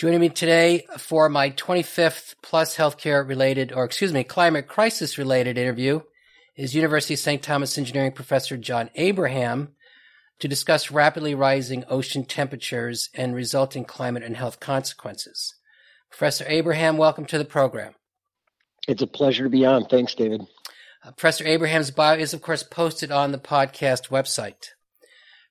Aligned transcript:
Joining 0.00 0.20
me 0.20 0.30
today 0.30 0.86
for 0.96 1.28
my 1.28 1.50
25th 1.50 2.34
plus 2.42 2.74
healthcare 2.74 3.28
related, 3.28 3.70
or 3.70 3.84
excuse 3.84 4.14
me, 4.14 4.24
climate 4.24 4.66
crisis 4.66 5.18
related 5.18 5.58
interview 5.58 6.00
is 6.56 6.74
University 6.74 7.12
of 7.12 7.20
St. 7.20 7.42
Thomas 7.42 7.76
engineering 7.76 8.12
professor 8.12 8.56
John 8.56 8.88
Abraham 8.94 9.74
to 10.38 10.48
discuss 10.48 10.90
rapidly 10.90 11.34
rising 11.34 11.84
ocean 11.90 12.24
temperatures 12.24 13.10
and 13.12 13.34
resulting 13.34 13.84
climate 13.84 14.22
and 14.22 14.38
health 14.38 14.58
consequences. 14.58 15.54
Professor 16.08 16.46
Abraham, 16.48 16.96
welcome 16.96 17.26
to 17.26 17.36
the 17.36 17.44
program. 17.44 17.92
It's 18.88 19.02
a 19.02 19.06
pleasure 19.06 19.44
to 19.44 19.50
be 19.50 19.66
on. 19.66 19.84
Thanks, 19.84 20.14
David. 20.14 20.46
Uh, 21.04 21.10
Professor 21.10 21.44
Abraham's 21.44 21.90
bio 21.90 22.16
is, 22.16 22.32
of 22.32 22.40
course, 22.40 22.62
posted 22.62 23.12
on 23.12 23.32
the 23.32 23.38
podcast 23.38 24.08
website. 24.08 24.70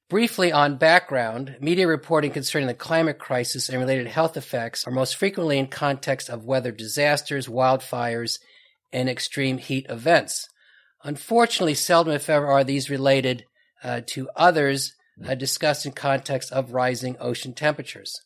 Briefly 0.09 0.51
on 0.51 0.77
background, 0.77 1.57
media 1.61 1.85
reporting 1.85 2.31
concerning 2.31 2.67
the 2.67 2.73
climate 2.73 3.19
crisis 3.19 3.69
and 3.69 3.77
related 3.77 4.07
health 4.07 4.35
effects 4.35 4.87
are 4.87 4.91
most 4.91 5.15
frequently 5.15 5.59
in 5.59 5.67
context 5.67 6.31
of 6.31 6.45
weather 6.45 6.71
disasters, 6.71 7.47
wildfires, 7.47 8.39
and 8.91 9.07
extreme 9.07 9.59
heat 9.59 9.85
events. 9.87 10.49
Unfortunately, 11.03 11.75
seldom, 11.75 12.11
if 12.11 12.27
ever, 12.27 12.47
are 12.47 12.63
these 12.63 12.89
related 12.89 13.45
uh, 13.83 14.01
to 14.07 14.27
others 14.35 14.95
uh, 15.23 15.35
discussed 15.35 15.85
in 15.85 15.91
context 15.91 16.51
of 16.51 16.73
rising 16.73 17.15
ocean 17.19 17.53
temperatures. 17.53 18.19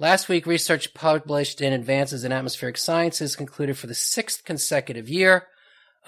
Last 0.00 0.28
week, 0.28 0.46
research 0.46 0.94
published 0.94 1.60
in 1.60 1.72
Advances 1.72 2.24
in 2.24 2.32
Atmospheric 2.32 2.76
Sciences 2.76 3.36
concluded 3.36 3.78
for 3.78 3.86
the 3.86 3.94
sixth 3.94 4.44
consecutive 4.44 5.08
year, 5.08 5.46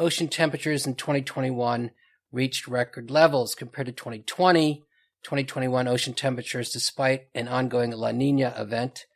ocean 0.00 0.26
temperatures 0.26 0.84
in 0.84 0.96
2021 0.96 1.92
reached 2.32 2.66
record 2.66 3.08
levels 3.08 3.54
compared 3.54 3.86
to 3.86 3.92
2020 3.92 4.82
2021 5.26 5.88
ocean 5.88 6.14
temperatures, 6.14 6.70
despite 6.70 7.26
an 7.34 7.48
ongoing 7.48 7.90
La 7.90 8.12
Nina 8.12 8.54
event, 8.56 9.06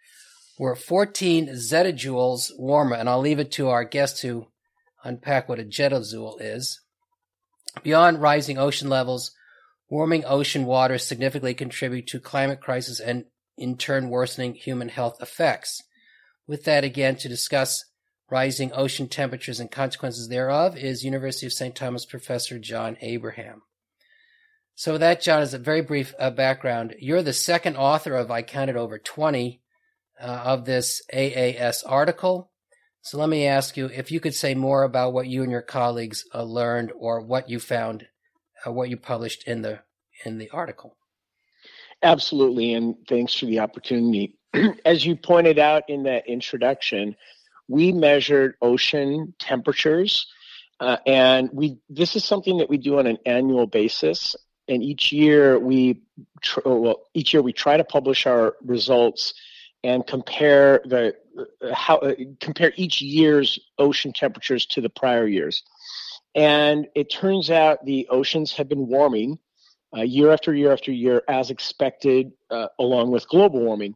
were 0.58 0.74
14 0.74 1.50
zettajoules 1.50 2.50
warmer. 2.58 2.96
And 2.96 3.08
I'll 3.08 3.20
leave 3.20 3.38
it 3.38 3.52
to 3.52 3.68
our 3.68 3.84
guest 3.84 4.20
to 4.22 4.48
unpack 5.04 5.48
what 5.48 5.60
a 5.60 5.62
zettajoule 5.62 6.38
is. 6.40 6.80
Beyond 7.84 8.20
rising 8.20 8.58
ocean 8.58 8.88
levels, 8.88 9.30
warming 9.88 10.24
ocean 10.24 10.64
waters 10.64 11.06
significantly 11.06 11.54
contribute 11.54 12.08
to 12.08 12.18
climate 12.18 12.60
crisis 12.60 12.98
and 12.98 13.26
in 13.56 13.76
turn 13.76 14.08
worsening 14.08 14.54
human 14.54 14.88
health 14.88 15.22
effects. 15.22 15.80
With 16.44 16.64
that, 16.64 16.82
again, 16.82 17.14
to 17.18 17.28
discuss 17.28 17.84
rising 18.28 18.72
ocean 18.74 19.06
temperatures 19.06 19.60
and 19.60 19.70
consequences 19.70 20.26
thereof 20.26 20.76
is 20.76 21.04
University 21.04 21.46
of 21.46 21.52
St. 21.52 21.76
Thomas 21.76 22.04
professor 22.04 22.58
John 22.58 22.96
Abraham. 23.00 23.62
So 24.80 24.96
that, 24.96 25.20
John, 25.20 25.42
is 25.42 25.52
a 25.52 25.58
very 25.58 25.82
brief 25.82 26.14
uh, 26.18 26.30
background. 26.30 26.94
You're 26.98 27.20
the 27.20 27.34
second 27.34 27.76
author 27.76 28.14
of, 28.14 28.30
I 28.30 28.40
counted 28.40 28.76
over 28.76 28.98
20 28.98 29.60
uh, 30.18 30.24
of 30.24 30.64
this 30.64 31.02
AAS 31.12 31.82
article. 31.84 32.50
So 33.02 33.18
let 33.18 33.28
me 33.28 33.46
ask 33.46 33.76
you 33.76 33.90
if 33.94 34.10
you 34.10 34.20
could 34.20 34.34
say 34.34 34.54
more 34.54 34.84
about 34.84 35.12
what 35.12 35.26
you 35.26 35.42
and 35.42 35.52
your 35.52 35.60
colleagues 35.60 36.24
uh, 36.34 36.44
learned 36.44 36.92
or 36.98 37.20
what 37.20 37.50
you 37.50 37.60
found, 37.60 38.06
uh, 38.66 38.72
what 38.72 38.88
you 38.88 38.96
published 38.96 39.46
in 39.46 39.60
the 39.60 39.80
in 40.24 40.38
the 40.38 40.48
article. 40.48 40.96
Absolutely, 42.02 42.72
and 42.72 42.96
thanks 43.06 43.34
for 43.34 43.44
the 43.44 43.60
opportunity. 43.60 44.38
As 44.86 45.04
you 45.04 45.14
pointed 45.14 45.58
out 45.58 45.82
in 45.90 46.04
that 46.04 46.26
introduction, 46.26 47.16
we 47.68 47.92
measured 47.92 48.54
ocean 48.62 49.34
temperatures, 49.38 50.26
uh, 50.80 50.96
and 51.06 51.50
we 51.52 51.76
this 51.90 52.16
is 52.16 52.24
something 52.24 52.56
that 52.56 52.70
we 52.70 52.78
do 52.78 52.98
on 52.98 53.06
an 53.06 53.18
annual 53.26 53.66
basis 53.66 54.36
and 54.70 54.82
each 54.82 55.12
year 55.12 55.58
we 55.58 56.00
tr- 56.40 56.60
well 56.64 57.02
each 57.12 57.34
year 57.34 57.42
we 57.42 57.52
try 57.52 57.76
to 57.76 57.84
publish 57.84 58.26
our 58.26 58.56
results 58.64 59.34
and 59.82 60.06
compare 60.06 60.80
the 60.84 61.14
how 61.72 61.96
uh, 61.98 62.14
compare 62.40 62.72
each 62.76 63.00
year's 63.00 63.58
ocean 63.78 64.12
temperatures 64.12 64.66
to 64.66 64.80
the 64.80 64.90
prior 64.90 65.26
years. 65.26 65.62
And 66.34 66.86
it 66.94 67.10
turns 67.10 67.50
out 67.50 67.84
the 67.84 68.06
oceans 68.10 68.52
have 68.52 68.68
been 68.68 68.86
warming 68.86 69.38
uh, 69.96 70.02
year 70.02 70.32
after 70.32 70.54
year 70.54 70.72
after 70.72 70.92
year 70.92 71.22
as 71.28 71.50
expected 71.50 72.32
uh, 72.50 72.68
along 72.78 73.10
with 73.10 73.28
global 73.28 73.60
warming. 73.60 73.94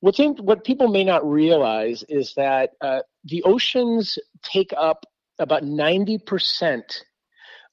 What's 0.00 0.18
in, 0.18 0.34
what 0.36 0.64
people 0.64 0.88
may 0.88 1.04
not 1.04 1.28
realize 1.28 2.02
is 2.08 2.34
that 2.34 2.70
uh, 2.80 3.00
the 3.24 3.42
oceans 3.44 4.18
take 4.42 4.72
up 4.76 5.06
about 5.38 5.62
90% 5.62 6.82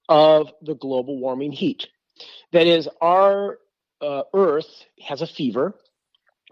of 0.09 0.51
the 0.61 0.75
global 0.75 1.17
warming 1.17 1.51
heat 1.51 1.87
that 2.51 2.67
is, 2.67 2.87
our 3.01 3.59
uh, 4.01 4.23
Earth 4.33 4.85
has 5.01 5.21
a 5.21 5.27
fever. 5.27 5.75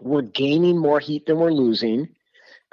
We're 0.00 0.22
gaining 0.22 0.78
more 0.78 1.00
heat 1.00 1.26
than 1.26 1.38
we're 1.38 1.52
losing. 1.52 2.08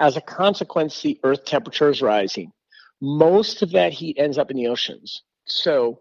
As 0.00 0.16
a 0.16 0.20
consequence, 0.20 1.02
the 1.02 1.18
Earth 1.22 1.44
temperature 1.44 1.90
is 1.90 2.02
rising. 2.02 2.52
Most 3.00 3.62
of 3.62 3.70
that 3.72 3.92
heat 3.92 4.16
ends 4.18 4.38
up 4.38 4.50
in 4.50 4.56
the 4.56 4.66
oceans. 4.66 5.22
So, 5.46 6.00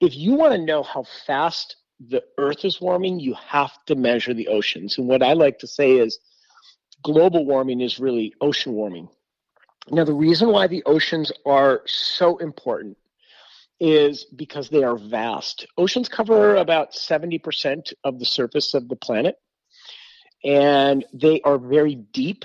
if 0.00 0.16
you 0.16 0.34
want 0.34 0.52
to 0.52 0.58
know 0.58 0.82
how 0.82 1.04
fast 1.26 1.76
the 2.08 2.22
Earth 2.38 2.64
is 2.64 2.80
warming, 2.80 3.20
you 3.20 3.34
have 3.34 3.72
to 3.86 3.94
measure 3.94 4.34
the 4.34 4.48
oceans. 4.48 4.98
And 4.98 5.06
what 5.06 5.22
I 5.22 5.32
like 5.32 5.58
to 5.60 5.66
say 5.66 5.92
is 5.92 6.18
global 7.02 7.44
warming 7.44 7.80
is 7.80 7.98
really 7.98 8.34
ocean 8.40 8.72
warming. 8.72 9.08
Now, 9.90 10.04
the 10.04 10.14
reason 10.14 10.50
why 10.50 10.66
the 10.68 10.84
oceans 10.84 11.32
are 11.44 11.82
so 11.86 12.38
important 12.38 12.96
is 13.82 14.24
because 14.24 14.68
they 14.68 14.84
are 14.84 14.96
vast. 14.96 15.66
Oceans 15.76 16.08
cover 16.08 16.54
about 16.54 16.92
70% 16.92 17.92
of 18.04 18.20
the 18.20 18.24
surface 18.24 18.74
of 18.74 18.88
the 18.88 18.94
planet, 18.94 19.34
and 20.44 21.04
they 21.12 21.40
are 21.40 21.58
very 21.58 21.96
deep, 21.96 22.44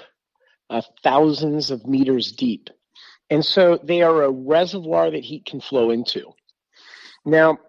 uh, 0.72 0.81
thousands 1.03 1.70
of 1.70 1.86
meters 1.86 2.31
deep. 2.31 2.72
And 3.30 3.46
so 3.46 3.80
they 3.84 4.02
are 4.02 4.24
a 4.24 4.31
reservoir 4.31 5.12
that 5.12 5.24
heat 5.24 5.46
can 5.46 5.62
flow 5.62 5.92
into. 5.92 6.34
Now, 7.24 7.59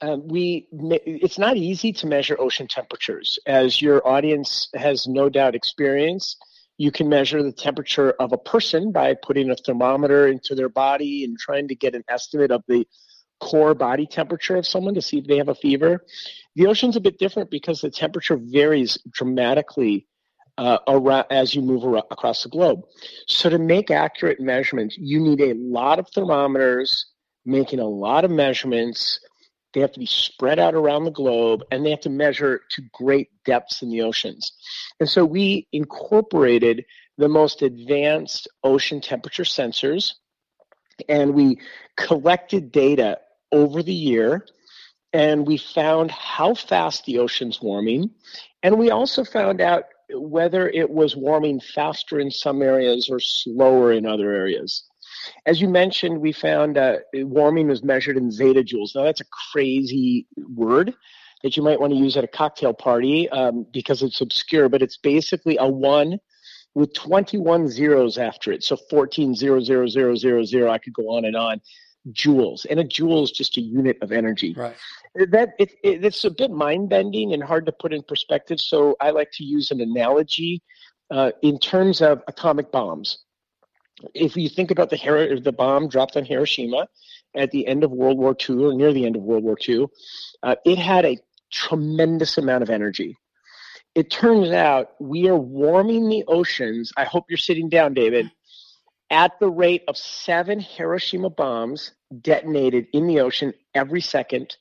uh, 0.00 0.16
we 0.22 0.68
it's 0.72 1.38
not 1.38 1.56
easy 1.56 1.92
to 1.94 2.06
measure 2.06 2.40
ocean 2.40 2.68
temperatures, 2.68 3.40
as 3.44 3.82
your 3.82 4.06
audience 4.06 4.68
has 4.74 5.08
no 5.08 5.28
doubt 5.28 5.56
experienced. 5.56 6.36
You 6.78 6.90
can 6.90 7.08
measure 7.08 7.42
the 7.42 7.52
temperature 7.52 8.12
of 8.12 8.32
a 8.32 8.38
person 8.38 8.92
by 8.92 9.14
putting 9.14 9.50
a 9.50 9.56
thermometer 9.56 10.28
into 10.28 10.54
their 10.54 10.68
body 10.68 11.24
and 11.24 11.38
trying 11.38 11.68
to 11.68 11.74
get 11.74 11.94
an 11.94 12.04
estimate 12.08 12.50
of 12.50 12.62
the 12.68 12.86
core 13.40 13.74
body 13.74 14.06
temperature 14.06 14.56
of 14.56 14.66
someone 14.66 14.94
to 14.94 15.02
see 15.02 15.18
if 15.18 15.26
they 15.26 15.36
have 15.36 15.48
a 15.48 15.54
fever. 15.54 16.04
The 16.56 16.66
ocean's 16.66 16.96
a 16.96 17.00
bit 17.00 17.18
different 17.18 17.50
because 17.50 17.80
the 17.80 17.90
temperature 17.90 18.38
varies 18.40 18.98
dramatically 19.10 20.06
uh, 20.56 20.78
around, 20.88 21.26
as 21.30 21.54
you 21.54 21.62
move 21.62 21.84
around, 21.84 22.04
across 22.10 22.42
the 22.42 22.48
globe. 22.48 22.80
So, 23.28 23.48
to 23.48 23.58
make 23.58 23.90
accurate 23.90 24.40
measurements, 24.40 24.96
you 24.98 25.20
need 25.20 25.40
a 25.40 25.54
lot 25.54 25.98
of 26.00 26.08
thermometers 26.08 27.06
making 27.46 27.78
a 27.78 27.86
lot 27.86 28.24
of 28.24 28.30
measurements. 28.30 29.20
They 29.78 29.82
have 29.82 29.92
to 29.92 30.00
be 30.00 30.06
spread 30.06 30.58
out 30.58 30.74
around 30.74 31.04
the 31.04 31.12
globe 31.12 31.62
and 31.70 31.86
they 31.86 31.90
have 31.90 32.00
to 32.00 32.10
measure 32.10 32.62
to 32.70 32.82
great 32.92 33.28
depths 33.44 33.80
in 33.80 33.90
the 33.90 34.02
oceans. 34.02 34.50
And 34.98 35.08
so 35.08 35.24
we 35.24 35.68
incorporated 35.72 36.84
the 37.16 37.28
most 37.28 37.62
advanced 37.62 38.48
ocean 38.64 39.00
temperature 39.00 39.44
sensors 39.44 40.14
and 41.08 41.32
we 41.32 41.60
collected 41.96 42.72
data 42.72 43.20
over 43.52 43.84
the 43.84 43.94
year 43.94 44.44
and 45.12 45.46
we 45.46 45.58
found 45.58 46.10
how 46.10 46.54
fast 46.54 47.04
the 47.04 47.20
ocean's 47.20 47.62
warming 47.62 48.10
and 48.64 48.80
we 48.80 48.90
also 48.90 49.22
found 49.22 49.60
out 49.60 49.84
whether 50.12 50.68
it 50.68 50.90
was 50.90 51.14
warming 51.14 51.60
faster 51.60 52.18
in 52.18 52.32
some 52.32 52.62
areas 52.62 53.08
or 53.08 53.20
slower 53.20 53.92
in 53.92 54.06
other 54.06 54.32
areas 54.32 54.82
as 55.46 55.60
you 55.60 55.68
mentioned 55.68 56.20
we 56.20 56.32
found 56.32 56.78
uh, 56.78 56.96
warming 57.14 57.68
was 57.68 57.82
measured 57.82 58.16
in 58.16 58.30
zettajoules. 58.30 58.94
now 58.94 59.04
that's 59.04 59.20
a 59.20 59.26
crazy 59.52 60.26
word 60.54 60.94
that 61.42 61.56
you 61.56 61.62
might 61.62 61.80
want 61.80 61.92
to 61.92 61.98
use 61.98 62.16
at 62.16 62.24
a 62.24 62.28
cocktail 62.28 62.74
party 62.74 63.28
um, 63.30 63.66
because 63.72 64.02
it's 64.02 64.20
obscure, 64.20 64.68
but 64.68 64.82
it's 64.82 64.96
basically 64.96 65.56
a 65.58 65.68
one 65.68 66.18
with 66.74 66.92
21 66.94 67.68
zeros 67.68 68.18
after 68.18 68.52
it. 68.52 68.64
So 68.64 68.76
14, 68.90 69.34
0, 69.34 69.60
0, 69.60 69.86
0, 69.86 70.16
0, 70.16 70.44
0. 70.44 70.70
I 70.70 70.78
could 70.78 70.92
go 70.92 71.16
on 71.16 71.24
and 71.24 71.36
on. 71.36 71.60
Joules. 72.12 72.64
And 72.70 72.80
a 72.80 72.84
joule 72.84 73.24
is 73.24 73.30
just 73.30 73.56
a 73.58 73.60
unit 73.60 73.98
of 74.00 74.12
energy. 74.12 74.54
Right. 74.56 74.76
That 75.14 75.50
it, 75.58 75.72
it, 75.82 76.04
it's 76.04 76.24
a 76.24 76.30
bit 76.30 76.50
mind 76.50 76.88
bending 76.88 77.34
and 77.34 77.42
hard 77.42 77.66
to 77.66 77.72
put 77.72 77.92
in 77.92 78.02
perspective. 78.02 78.60
So 78.60 78.96
I 79.00 79.10
like 79.10 79.30
to 79.32 79.44
use 79.44 79.70
an 79.70 79.80
analogy 79.80 80.62
uh, 81.10 81.32
in 81.42 81.58
terms 81.58 82.00
of 82.00 82.22
atomic 82.28 82.72
bombs. 82.72 83.18
If 84.14 84.36
you 84.36 84.48
think 84.48 84.70
about 84.70 84.90
the 84.90 85.40
the 85.42 85.52
bomb 85.52 85.88
dropped 85.88 86.16
on 86.16 86.24
Hiroshima 86.24 86.88
at 87.34 87.50
the 87.50 87.66
end 87.66 87.84
of 87.84 87.90
World 87.90 88.18
War 88.18 88.36
II 88.48 88.64
or 88.64 88.74
near 88.74 88.92
the 88.92 89.06
end 89.06 89.16
of 89.16 89.22
World 89.22 89.44
War 89.44 89.56
II, 89.66 89.86
uh, 90.42 90.56
it 90.64 90.78
had 90.78 91.04
a 91.04 91.18
tremendous 91.50 92.38
amount 92.38 92.62
of 92.62 92.70
energy. 92.70 93.16
It 93.94 94.10
turns 94.10 94.50
out 94.50 94.90
we 95.00 95.28
are 95.28 95.36
warming 95.36 96.08
the 96.08 96.24
oceans. 96.28 96.92
I 96.96 97.04
hope 97.04 97.24
you're 97.28 97.36
sitting 97.36 97.68
down, 97.68 97.94
David. 97.94 98.30
At 99.10 99.40
the 99.40 99.48
rate 99.48 99.82
of 99.88 99.96
seven 99.96 100.60
Hiroshima 100.60 101.30
bombs 101.30 101.92
detonated 102.20 102.88
in 102.92 103.06
the 103.06 103.20
ocean 103.20 103.54
every 103.74 104.02
second 104.02 104.56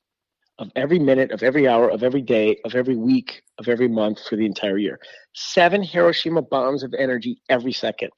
of 0.60 0.72
every 0.76 1.00
minute, 1.00 1.32
of 1.32 1.44
every 1.44 1.68
hour, 1.68 1.90
of 1.90 2.02
every 2.04 2.22
day, 2.22 2.58
of 2.66 2.74
every 2.74 2.96
week, 2.96 3.44
of 3.60 3.68
every 3.68 3.88
month 3.88 4.20
for 4.28 4.36
the 4.36 4.46
entire 4.46 4.78
year. 4.78 5.00
Seven 5.34 5.84
Hiroshima 5.84 6.42
bombs 6.42 6.82
of 6.82 6.94
energy 6.98 7.42
every 7.50 7.74
second. 7.74 8.10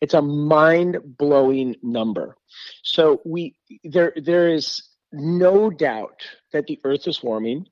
It's 0.00 0.14
a 0.14 0.22
mind-blowing 0.22 1.76
number. 1.82 2.36
So 2.82 3.20
we 3.24 3.56
there 3.84 4.12
there 4.16 4.48
is 4.48 4.82
no 5.12 5.70
doubt 5.70 6.22
that 6.52 6.66
the 6.66 6.78
Earth 6.84 7.08
is 7.08 7.22
warming, 7.22 7.66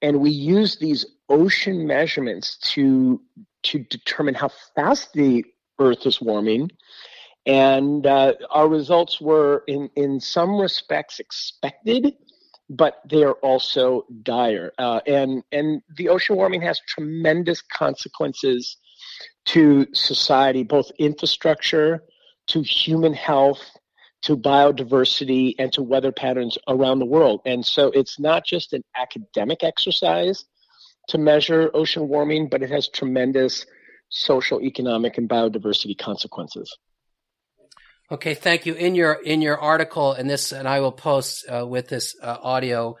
and 0.00 0.20
we 0.20 0.30
use 0.30 0.78
these 0.78 1.04
ocean 1.28 1.86
measurements 1.86 2.56
to 2.72 3.20
to 3.64 3.80
determine 3.80 4.34
how 4.34 4.50
fast 4.74 5.12
the 5.12 5.44
Earth 5.78 6.06
is 6.06 6.20
warming. 6.20 6.70
And 7.46 8.06
uh, 8.06 8.34
our 8.50 8.68
results 8.68 9.20
were, 9.20 9.64
in 9.66 9.90
in 9.96 10.20
some 10.20 10.58
respects, 10.60 11.20
expected 11.20 12.14
but 12.68 13.00
they 13.08 13.24
are 13.24 13.32
also 13.34 14.04
dire. 14.22 14.72
Uh, 14.78 15.00
and 15.06 15.42
and 15.52 15.82
the 15.96 16.08
ocean 16.08 16.36
warming 16.36 16.62
has 16.62 16.80
tremendous 16.86 17.62
consequences 17.62 18.76
to 19.46 19.86
society, 19.92 20.62
both 20.62 20.90
infrastructure, 20.98 22.02
to 22.48 22.62
human 22.62 23.14
health, 23.14 23.60
to 24.22 24.36
biodiversity, 24.36 25.54
and 25.58 25.72
to 25.72 25.82
weather 25.82 26.12
patterns 26.12 26.58
around 26.66 26.98
the 26.98 27.06
world. 27.06 27.40
And 27.46 27.64
so 27.64 27.90
it's 27.90 28.18
not 28.18 28.44
just 28.44 28.72
an 28.72 28.82
academic 28.96 29.62
exercise 29.62 30.44
to 31.08 31.18
measure 31.18 31.70
ocean 31.74 32.08
warming, 32.08 32.48
but 32.48 32.62
it 32.62 32.70
has 32.70 32.88
tremendous 32.88 33.64
social, 34.10 34.60
economic, 34.60 35.18
and 35.18 35.28
biodiversity 35.28 35.96
consequences. 35.96 36.76
Okay, 38.10 38.34
thank 38.34 38.64
you. 38.64 38.74
In 38.74 38.94
your 38.94 39.12
in 39.12 39.42
your 39.42 39.58
article, 39.58 40.12
and 40.12 40.28
this, 40.28 40.52
and 40.52 40.66
I 40.66 40.80
will 40.80 40.92
post 40.92 41.44
uh, 41.46 41.66
with 41.66 41.88
this 41.88 42.16
uh, 42.22 42.38
audio, 42.42 42.96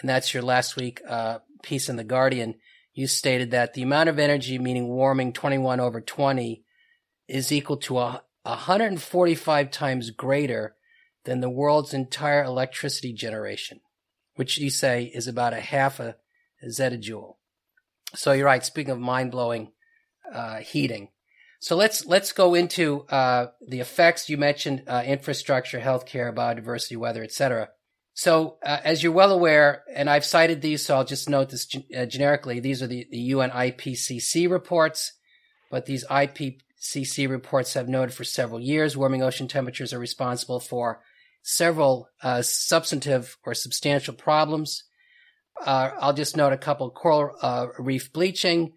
and 0.00 0.08
that's 0.08 0.34
your 0.34 0.42
last 0.42 0.76
week 0.76 1.00
uh, 1.08 1.38
piece 1.62 1.88
in 1.88 1.96
the 1.96 2.04
Guardian. 2.04 2.56
You 3.00 3.06
stated 3.06 3.50
that 3.52 3.72
the 3.72 3.80
amount 3.80 4.10
of 4.10 4.18
energy, 4.18 4.58
meaning 4.58 4.86
warming 4.86 5.32
21 5.32 5.80
over 5.80 6.02
20, 6.02 6.62
is 7.28 7.50
equal 7.50 7.78
to 7.78 7.96
a 7.96 8.22
145 8.42 9.70
times 9.70 10.10
greater 10.10 10.74
than 11.24 11.40
the 11.40 11.48
world's 11.48 11.94
entire 11.94 12.44
electricity 12.44 13.14
generation, 13.14 13.80
which 14.34 14.58
you 14.58 14.68
say 14.68 15.04
is 15.14 15.26
about 15.26 15.54
a 15.54 15.60
half 15.60 15.98
a 15.98 16.16
zettajoule. 16.62 17.36
So 18.14 18.32
you're 18.32 18.44
right. 18.44 18.62
Speaking 18.62 18.92
of 18.92 18.98
mind 18.98 19.30
blowing 19.30 19.72
uh, 20.30 20.58
heating, 20.58 21.08
so 21.58 21.76
let's 21.76 22.04
let's 22.04 22.32
go 22.32 22.54
into 22.54 23.06
uh, 23.08 23.46
the 23.66 23.80
effects 23.80 24.28
you 24.28 24.36
mentioned: 24.36 24.82
uh, 24.86 25.04
infrastructure, 25.06 25.80
healthcare, 25.80 26.34
biodiversity, 26.34 26.98
weather, 26.98 27.24
etc. 27.24 27.70
So, 28.14 28.58
uh, 28.64 28.78
as 28.84 29.02
you're 29.02 29.12
well 29.12 29.32
aware, 29.32 29.84
and 29.94 30.10
I've 30.10 30.24
cited 30.24 30.60
these, 30.60 30.84
so 30.84 30.96
I'll 30.96 31.04
just 31.04 31.28
note 31.28 31.50
this 31.50 31.68
uh, 31.96 32.06
generically. 32.06 32.60
These 32.60 32.82
are 32.82 32.86
the, 32.86 33.06
the 33.10 33.18
UN 33.18 33.50
IPCC 33.50 34.50
reports, 34.50 35.12
but 35.70 35.86
these 35.86 36.04
IPCC 36.06 37.28
reports 37.28 37.74
have 37.74 37.88
noted 37.88 38.12
for 38.12 38.24
several 38.24 38.60
years 38.60 38.96
warming 38.96 39.22
ocean 39.22 39.48
temperatures 39.48 39.92
are 39.92 39.98
responsible 39.98 40.60
for 40.60 41.02
several 41.42 42.08
uh, 42.22 42.42
substantive 42.42 43.38
or 43.44 43.54
substantial 43.54 44.14
problems. 44.14 44.84
Uh, 45.64 45.90
I'll 45.98 46.12
just 46.12 46.36
note 46.36 46.52
a 46.52 46.58
couple: 46.58 46.90
coral 46.90 47.72
reef 47.78 48.12
bleaching 48.12 48.72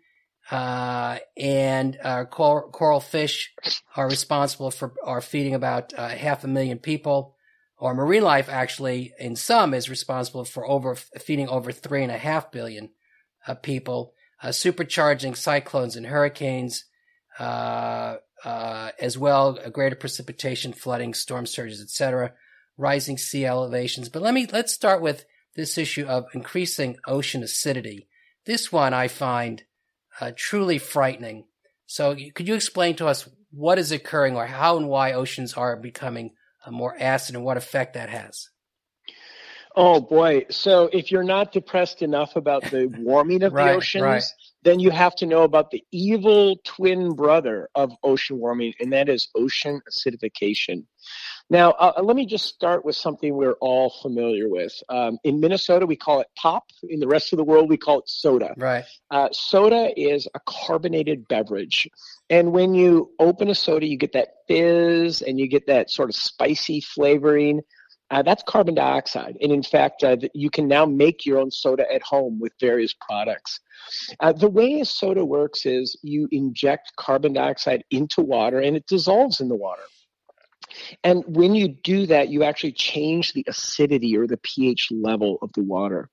uh, 0.51 1.19
and 1.38 1.97
uh, 2.03 2.25
coral, 2.25 3.00
fish 3.00 3.53
are 3.95 4.09
responsible 4.09 4.71
for 4.71 4.94
are 5.03 5.21
feeding 5.21 5.56
about 5.56 5.94
uh, 5.97 6.09
half 6.09 6.44
a 6.44 6.47
million 6.47 6.79
people. 6.79 7.32
Or 7.83 7.94
marine 7.94 8.24
life, 8.24 8.47
actually, 8.47 9.12
in 9.19 9.35
some, 9.35 9.74
is 9.74 9.89
responsible 9.89 10.45
for 10.45 10.65
over 10.65 10.95
feeding 10.95 11.50
over 11.50 11.74
three 11.74 12.01
and 12.01 12.13
a 12.13 12.18
half 12.18 12.50
billion 12.50 12.91
uh, 13.45 13.56
people. 13.56 14.13
Uh, 14.41 14.47
supercharging 14.47 15.35
cyclones 15.35 15.97
and 15.97 16.06
hurricanes, 16.06 16.85
uh, 17.39 18.15
as 18.45 19.18
well, 19.18 19.59
greater 19.74 19.97
precipitation, 19.97 20.71
flooding, 20.71 21.13
storm 21.13 21.45
surges, 21.45 21.81
etc. 21.81 22.31
Rising 22.77 23.18
sea 23.18 23.45
elevations. 23.45 24.07
But 24.07 24.21
let 24.21 24.33
me 24.33 24.47
let's 24.50 24.71
start 24.71 25.01
with 25.01 25.25
this 25.57 25.77
issue 25.77 26.06
of 26.06 26.27
increasing 26.33 26.95
ocean 27.06 27.44
acidity. 27.44 28.07
This 28.45 28.71
one 28.71 28.94
I 28.94 29.09
find 29.09 29.62
uh, 30.21 30.31
truly 30.38 30.77
frightening. 30.77 31.47
So, 31.86 32.15
could 32.33 32.47
you 32.47 32.56
explain 32.56 32.95
to 32.95 33.07
us 33.07 33.27
what 33.51 33.77
is 33.77 33.91
occurring, 33.91 34.38
or 34.38 34.45
how 34.45 34.77
and 34.77 34.88
why 34.88 35.12
oceans 35.12 35.56
are 35.56 35.75
becoming 35.75 36.27
uh, 36.27 36.42
more 36.71 36.95
acid, 37.00 37.36
and 37.36 37.44
what 37.44 37.57
effect 37.57 37.94
that 37.94 38.10
has? 38.10 38.50
Oh 39.75 40.00
boy! 40.00 40.45
So, 40.51 40.89
if 40.94 41.12
you're 41.12 41.24
not 41.24 41.51
depressed 41.51 42.04
enough 42.04 42.36
about 42.36 42.63
the 42.65 42.88
warming 43.00 43.42
of 43.42 43.54
right, 43.54 43.71
the 43.71 43.77
oceans, 43.77 44.04
right. 44.04 44.24
then 44.62 44.80
you 44.80 44.92
have 44.92 45.15
to 45.15 45.25
know 45.25 45.44
about 45.44 45.71
the 45.71 45.83
evil 45.92 46.57
twin 46.63 47.15
brother 47.15 47.69
of 47.74 47.92
ocean 48.04 48.38
warming, 48.38 48.74
and 48.80 48.94
that 48.94 49.10
is 49.10 49.30
ocean 49.36 49.81
acidification. 49.89 50.86
Now, 51.50 51.71
uh, 51.71 52.01
let 52.04 52.15
me 52.15 52.25
just 52.25 52.45
start 52.45 52.86
with 52.86 52.95
something 52.95 53.36
we're 53.36 53.54
all 53.54 53.89
familiar 54.01 54.48
with. 54.48 54.74
Um, 54.89 55.18
in 55.24 55.39
Minnesota, 55.39 55.86
we 55.86 55.95
call 55.95 56.21
it 56.21 56.27
pop. 56.38 56.65
In 56.88 57.00
the 57.00 57.07
rest 57.07 57.33
of 57.33 57.38
the 57.38 57.44
world, 57.44 57.69
we 57.69 57.77
call 57.77 58.00
it 58.00 58.10
soda. 58.10 58.54
Right. 58.57 58.86
Uh, 59.12 59.30
soda 59.31 59.92
is 59.98 60.27
a 60.36 60.39
carbonated 60.45 61.27
beverage. 61.27 61.88
And 62.33 62.51
when 62.51 62.74
you 62.74 63.12
open 63.19 63.51
a 63.51 63.53
soda, 63.53 63.85
you 63.85 63.95
get 63.95 64.13
that 64.13 64.30
fizz 64.47 65.21
and 65.21 65.39
you 65.39 65.47
get 65.47 65.68
that 65.68 65.91
sort 65.91 66.09
of 66.09 66.15
spicy 66.15 66.81
flavoring. 66.81 67.62
Uh, 68.09 68.24
that's 68.24 68.41
carbon 68.47 68.74
dioxide. 68.74 69.38
And 69.39 69.51
in 69.51 69.62
fact, 69.62 70.03
uh, 70.03 70.18
you 70.33 70.50
can 70.50 70.68
now 70.68 70.83
make 70.83 71.27
your 71.27 71.38
own 71.38 71.51
soda 71.51 71.85
at 71.94 72.01
home 72.01 72.39
with 72.39 72.51
various 72.59 72.95
products. 73.07 73.59
Uh, 74.19 74.33
the 74.33 74.50
way 74.50 74.80
a 74.80 74.85
soda 74.85 75.24
works 75.24 75.68
is 75.68 75.95
you 76.01 76.27
inject 76.31 76.94
carbon 76.95 77.33
dioxide 77.33 77.83
into 77.91 78.21
water 78.21 78.59
and 78.59 78.75
it 78.75 78.88
dissolves 78.88 79.39
in 79.39 79.47
the 79.47 79.56
water. 79.56 79.83
And 81.03 81.24
when 81.27 81.53
you 81.53 81.68
do 81.68 82.07
that, 82.07 82.29
you 82.29 82.41
actually 82.41 82.71
change 82.71 83.33
the 83.33 83.45
acidity 83.47 84.17
or 84.17 84.25
the 84.25 84.38
pH 84.38 84.89
level 84.91 85.38
of 85.43 85.53
the 85.53 85.62
water. 85.62 86.10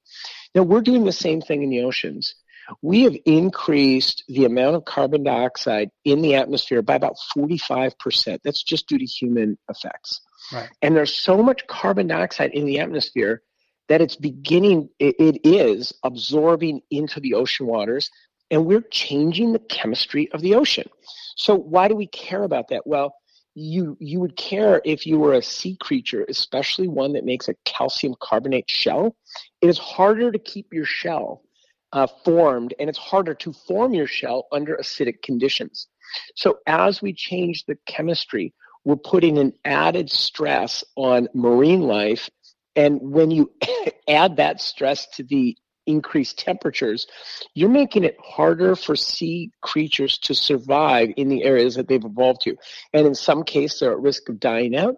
Now, 0.54 0.64
we're 0.64 0.82
doing 0.82 1.04
the 1.04 1.12
same 1.12 1.40
thing 1.40 1.62
in 1.62 1.70
the 1.70 1.80
oceans. 1.80 2.34
We 2.82 3.02
have 3.02 3.16
increased 3.24 4.24
the 4.28 4.44
amount 4.44 4.76
of 4.76 4.84
carbon 4.84 5.24
dioxide 5.24 5.90
in 6.04 6.22
the 6.22 6.34
atmosphere 6.34 6.82
by 6.82 6.94
about 6.94 7.16
45%. 7.36 8.38
That's 8.44 8.62
just 8.62 8.88
due 8.88 8.98
to 8.98 9.04
human 9.04 9.58
effects. 9.68 10.20
Right. 10.52 10.68
And 10.82 10.96
there's 10.96 11.14
so 11.14 11.42
much 11.42 11.66
carbon 11.66 12.06
dioxide 12.06 12.52
in 12.52 12.66
the 12.66 12.80
atmosphere 12.80 13.42
that 13.88 14.00
it's 14.00 14.16
beginning, 14.16 14.88
it, 14.98 15.16
it 15.18 15.40
is 15.44 15.92
absorbing 16.04 16.80
into 16.90 17.18
the 17.18 17.34
ocean 17.34 17.66
waters, 17.66 18.08
and 18.50 18.64
we're 18.64 18.82
changing 18.82 19.52
the 19.52 19.58
chemistry 19.58 20.30
of 20.32 20.42
the 20.42 20.54
ocean. 20.54 20.88
So, 21.36 21.56
why 21.56 21.88
do 21.88 21.96
we 21.96 22.06
care 22.06 22.42
about 22.42 22.68
that? 22.68 22.86
Well, 22.86 23.14
you 23.54 23.96
you 23.98 24.20
would 24.20 24.36
care 24.36 24.80
if 24.84 25.06
you 25.06 25.18
were 25.18 25.34
a 25.34 25.42
sea 25.42 25.76
creature, 25.80 26.24
especially 26.28 26.86
one 26.86 27.14
that 27.14 27.24
makes 27.24 27.48
a 27.48 27.54
calcium 27.64 28.14
carbonate 28.20 28.70
shell. 28.70 29.16
It 29.60 29.68
is 29.68 29.78
harder 29.78 30.30
to 30.30 30.38
keep 30.38 30.72
your 30.72 30.84
shell 30.84 31.42
uh, 31.92 32.06
formed, 32.24 32.74
and 32.78 32.88
it's 32.88 32.98
harder 32.98 33.34
to 33.34 33.52
form 33.52 33.94
your 33.94 34.06
shell 34.06 34.46
under 34.52 34.76
acidic 34.76 35.22
conditions. 35.22 35.88
So 36.36 36.58
as 36.66 37.02
we 37.02 37.12
change 37.12 37.64
the 37.66 37.76
chemistry, 37.86 38.54
we're 38.84 38.96
putting 38.96 39.38
an 39.38 39.52
added 39.64 40.10
stress 40.10 40.84
on 40.96 41.28
marine 41.34 41.82
life. 41.82 42.30
And 42.76 43.00
when 43.00 43.30
you 43.30 43.52
add 44.08 44.36
that 44.36 44.60
stress 44.60 45.06
to 45.16 45.22
the 45.22 45.56
increased 45.86 46.38
temperatures, 46.38 47.06
you're 47.54 47.68
making 47.68 48.04
it 48.04 48.16
harder 48.22 48.76
for 48.76 48.96
sea 48.96 49.50
creatures 49.60 50.18
to 50.18 50.34
survive 50.34 51.10
in 51.16 51.28
the 51.28 51.44
areas 51.44 51.74
that 51.74 51.88
they've 51.88 52.04
evolved 52.04 52.42
to. 52.42 52.56
And 52.92 53.06
in 53.06 53.14
some 53.14 53.42
cases, 53.42 53.80
they're 53.80 53.92
at 53.92 54.00
risk 54.00 54.28
of 54.28 54.40
dying 54.40 54.76
out. 54.76 54.96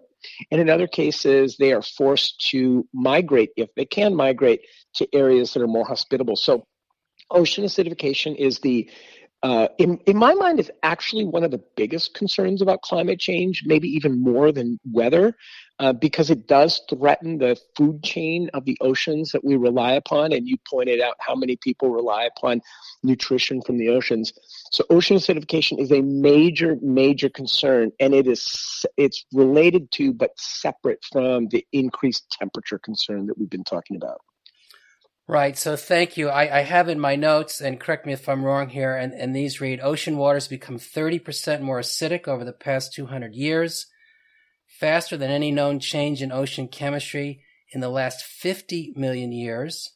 And 0.51 0.61
in 0.61 0.69
other 0.69 0.87
cases, 0.87 1.57
they 1.57 1.73
are 1.73 1.81
forced 1.81 2.49
to 2.51 2.87
migrate, 2.93 3.49
if 3.57 3.69
they 3.75 3.85
can 3.85 4.15
migrate, 4.15 4.61
to 4.95 5.07
areas 5.13 5.53
that 5.53 5.63
are 5.63 5.67
more 5.67 5.85
hospitable. 5.85 6.37
So, 6.37 6.65
ocean 7.31 7.63
acidification 7.63 8.35
is 8.35 8.59
the 8.59 8.89
uh, 9.43 9.67
in, 9.77 9.97
in 10.05 10.15
my 10.15 10.33
mind, 10.33 10.57
is 10.57 10.71
actually 10.83 11.25
one 11.25 11.43
of 11.43 11.51
the 11.51 11.61
biggest 11.75 12.13
concerns 12.13 12.61
about 12.61 12.81
climate 12.81 13.19
change, 13.19 13.63
maybe 13.65 13.89
even 13.89 14.17
more 14.17 14.53
than 14.53 14.79
weather, 14.89 15.35
uh, 15.79 15.91
because 15.91 16.29
it 16.29 16.47
does 16.47 16.81
threaten 16.89 17.37
the 17.37 17.59
food 17.75 18.01
chain 18.01 18.49
of 18.53 18.63
the 18.63 18.77
oceans 18.79 19.33
that 19.33 19.43
we 19.43 19.57
rely 19.57 19.91
upon. 19.93 20.31
And 20.31 20.47
you 20.47 20.55
pointed 20.65 21.01
out 21.01 21.17
how 21.19 21.35
many 21.35 21.57
people 21.57 21.89
rely 21.89 22.23
upon 22.23 22.61
nutrition 23.03 23.61
from 23.61 23.77
the 23.77 23.89
oceans. 23.89 24.31
So 24.71 24.85
ocean 24.89 25.17
acidification 25.17 25.77
is 25.77 25.91
a 25.91 26.01
major, 26.01 26.77
major 26.81 27.27
concern, 27.27 27.91
and 27.99 28.13
it 28.13 28.27
is 28.27 28.85
it's 28.95 29.25
related 29.33 29.91
to 29.93 30.13
but 30.13 30.31
separate 30.39 31.03
from 31.11 31.49
the 31.49 31.67
increased 31.73 32.29
temperature 32.31 32.79
concern 32.79 33.25
that 33.25 33.37
we've 33.37 33.49
been 33.49 33.65
talking 33.65 33.97
about. 33.97 34.21
Right. 35.27 35.57
So 35.57 35.77
thank 35.77 36.17
you. 36.17 36.27
I, 36.27 36.59
I, 36.59 36.61
have 36.63 36.89
in 36.89 36.99
my 36.99 37.15
notes, 37.15 37.61
and 37.61 37.79
correct 37.79 38.05
me 38.05 38.11
if 38.11 38.27
I'm 38.27 38.43
wrong 38.43 38.67
here, 38.67 38.93
and, 38.93 39.13
and 39.13 39.33
these 39.33 39.61
read 39.61 39.79
ocean 39.81 40.17
waters 40.17 40.49
become 40.49 40.77
30% 40.77 41.61
more 41.61 41.79
acidic 41.79 42.27
over 42.27 42.43
the 42.43 42.51
past 42.51 42.93
200 42.93 43.33
years, 43.33 43.87
faster 44.67 45.15
than 45.15 45.31
any 45.31 45.49
known 45.49 45.79
change 45.79 46.21
in 46.21 46.33
ocean 46.33 46.67
chemistry 46.67 47.41
in 47.71 47.79
the 47.79 47.87
last 47.87 48.25
50 48.25 48.93
million 48.97 49.31
years. 49.31 49.93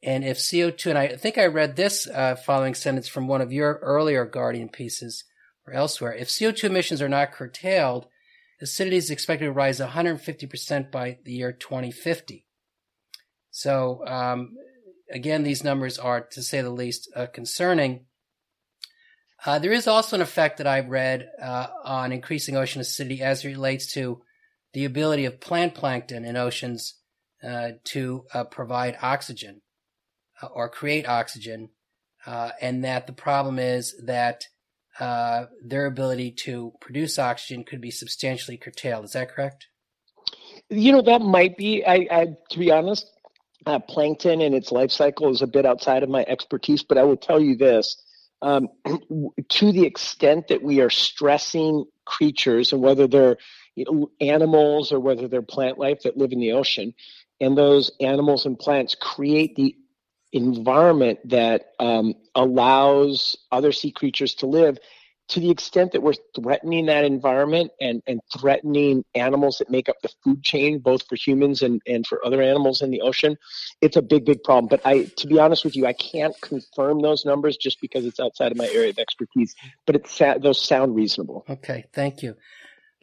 And 0.00 0.22
if 0.22 0.38
CO2, 0.38 0.90
and 0.90 0.98
I 0.98 1.16
think 1.16 1.38
I 1.38 1.46
read 1.46 1.74
this 1.74 2.06
uh, 2.06 2.36
following 2.36 2.74
sentence 2.74 3.08
from 3.08 3.26
one 3.26 3.40
of 3.40 3.52
your 3.52 3.80
earlier 3.82 4.24
Guardian 4.24 4.68
pieces 4.68 5.24
or 5.66 5.72
elsewhere, 5.72 6.14
if 6.14 6.28
CO2 6.28 6.64
emissions 6.64 7.02
are 7.02 7.08
not 7.08 7.32
curtailed, 7.32 8.06
acidity 8.60 8.96
is 8.96 9.10
expected 9.10 9.46
to 9.46 9.52
rise 9.52 9.80
150% 9.80 10.92
by 10.92 11.18
the 11.24 11.32
year 11.32 11.50
2050. 11.50 12.45
So 13.56 14.06
um, 14.06 14.54
again, 15.10 15.42
these 15.42 15.64
numbers 15.64 15.98
are, 15.98 16.20
to 16.32 16.42
say 16.42 16.60
the 16.60 16.68
least, 16.68 17.10
uh, 17.16 17.24
concerning. 17.24 18.04
Uh, 19.46 19.58
there 19.58 19.72
is 19.72 19.86
also 19.86 20.16
an 20.16 20.20
effect 20.20 20.58
that 20.58 20.66
I've 20.66 20.90
read 20.90 21.26
uh, 21.40 21.68
on 21.82 22.12
increasing 22.12 22.54
ocean 22.54 22.82
acidity 22.82 23.22
as 23.22 23.42
it 23.42 23.48
relates 23.48 23.94
to 23.94 24.20
the 24.74 24.84
ability 24.84 25.24
of 25.24 25.40
plant 25.40 25.74
plankton 25.74 26.26
in 26.26 26.36
oceans 26.36 27.00
uh, 27.42 27.70
to 27.84 28.26
uh, 28.34 28.44
provide 28.44 28.98
oxygen 29.00 29.62
uh, 30.42 30.48
or 30.48 30.68
create 30.68 31.08
oxygen, 31.08 31.70
and 32.60 32.84
that 32.84 33.06
the 33.06 33.14
problem 33.14 33.58
is 33.58 33.94
that 34.04 34.44
their 35.00 35.86
ability 35.86 36.32
to 36.32 36.74
produce 36.82 37.18
oxygen 37.18 37.64
could 37.64 37.80
be 37.80 37.90
substantially 37.90 38.58
curtailed. 38.58 39.06
Is 39.06 39.12
that 39.12 39.30
correct? 39.30 39.68
You 40.68 40.92
know, 40.92 41.02
that 41.02 41.22
might 41.22 41.56
be. 41.56 41.84
I, 41.86 42.06
I 42.10 42.26
to 42.50 42.58
be 42.58 42.70
honest, 42.70 43.06
uh, 43.66 43.80
plankton 43.80 44.40
and 44.40 44.54
its 44.54 44.70
life 44.70 44.92
cycle 44.92 45.30
is 45.30 45.42
a 45.42 45.46
bit 45.46 45.66
outside 45.66 46.02
of 46.02 46.08
my 46.08 46.24
expertise, 46.26 46.82
but 46.82 46.98
I 46.98 47.02
will 47.02 47.16
tell 47.16 47.40
you 47.40 47.56
this. 47.56 48.00
Um, 48.40 48.68
to 49.48 49.72
the 49.72 49.84
extent 49.84 50.48
that 50.48 50.62
we 50.62 50.80
are 50.80 50.90
stressing 50.90 51.84
creatures, 52.04 52.72
and 52.72 52.80
whether 52.80 53.06
they're 53.08 53.36
you 53.74 53.84
know, 53.84 54.10
animals 54.20 54.92
or 54.92 55.00
whether 55.00 55.26
they're 55.26 55.42
plant 55.42 55.78
life 55.78 56.02
that 56.04 56.16
live 56.16 56.32
in 56.32 56.40
the 56.40 56.52
ocean, 56.52 56.94
and 57.40 57.58
those 57.58 57.90
animals 58.00 58.46
and 58.46 58.58
plants 58.58 58.94
create 58.94 59.56
the 59.56 59.76
environment 60.32 61.18
that 61.30 61.72
um, 61.78 62.14
allows 62.34 63.36
other 63.50 63.72
sea 63.72 63.90
creatures 63.90 64.34
to 64.36 64.46
live, 64.46 64.78
to 65.28 65.40
the 65.40 65.50
extent 65.50 65.92
that 65.92 66.02
we're 66.02 66.14
threatening 66.34 66.86
that 66.86 67.04
environment 67.04 67.72
and, 67.80 68.02
and 68.06 68.20
threatening 68.38 69.04
animals 69.14 69.58
that 69.58 69.68
make 69.70 69.88
up 69.88 69.96
the 70.02 70.08
food 70.22 70.42
chain, 70.44 70.78
both 70.78 71.06
for 71.08 71.16
humans 71.16 71.62
and, 71.62 71.82
and 71.86 72.06
for 72.06 72.24
other 72.24 72.40
animals 72.40 72.80
in 72.80 72.90
the 72.90 73.00
ocean, 73.00 73.36
it's 73.80 73.96
a 73.96 74.02
big, 74.02 74.24
big 74.24 74.42
problem. 74.44 74.68
But 74.68 74.82
I, 74.84 75.04
to 75.04 75.26
be 75.26 75.38
honest 75.38 75.64
with 75.64 75.74
you, 75.74 75.86
I 75.86 75.94
can't 75.94 76.38
confirm 76.40 77.00
those 77.00 77.24
numbers 77.24 77.56
just 77.56 77.80
because 77.80 78.04
it's 78.04 78.20
outside 78.20 78.52
of 78.52 78.58
my 78.58 78.68
area 78.68 78.90
of 78.90 78.98
expertise. 78.98 79.54
But 79.84 79.96
it's 79.96 80.18
those 80.40 80.62
sound 80.62 80.94
reasonable. 80.94 81.44
Okay, 81.48 81.86
thank 81.92 82.22
you. 82.22 82.36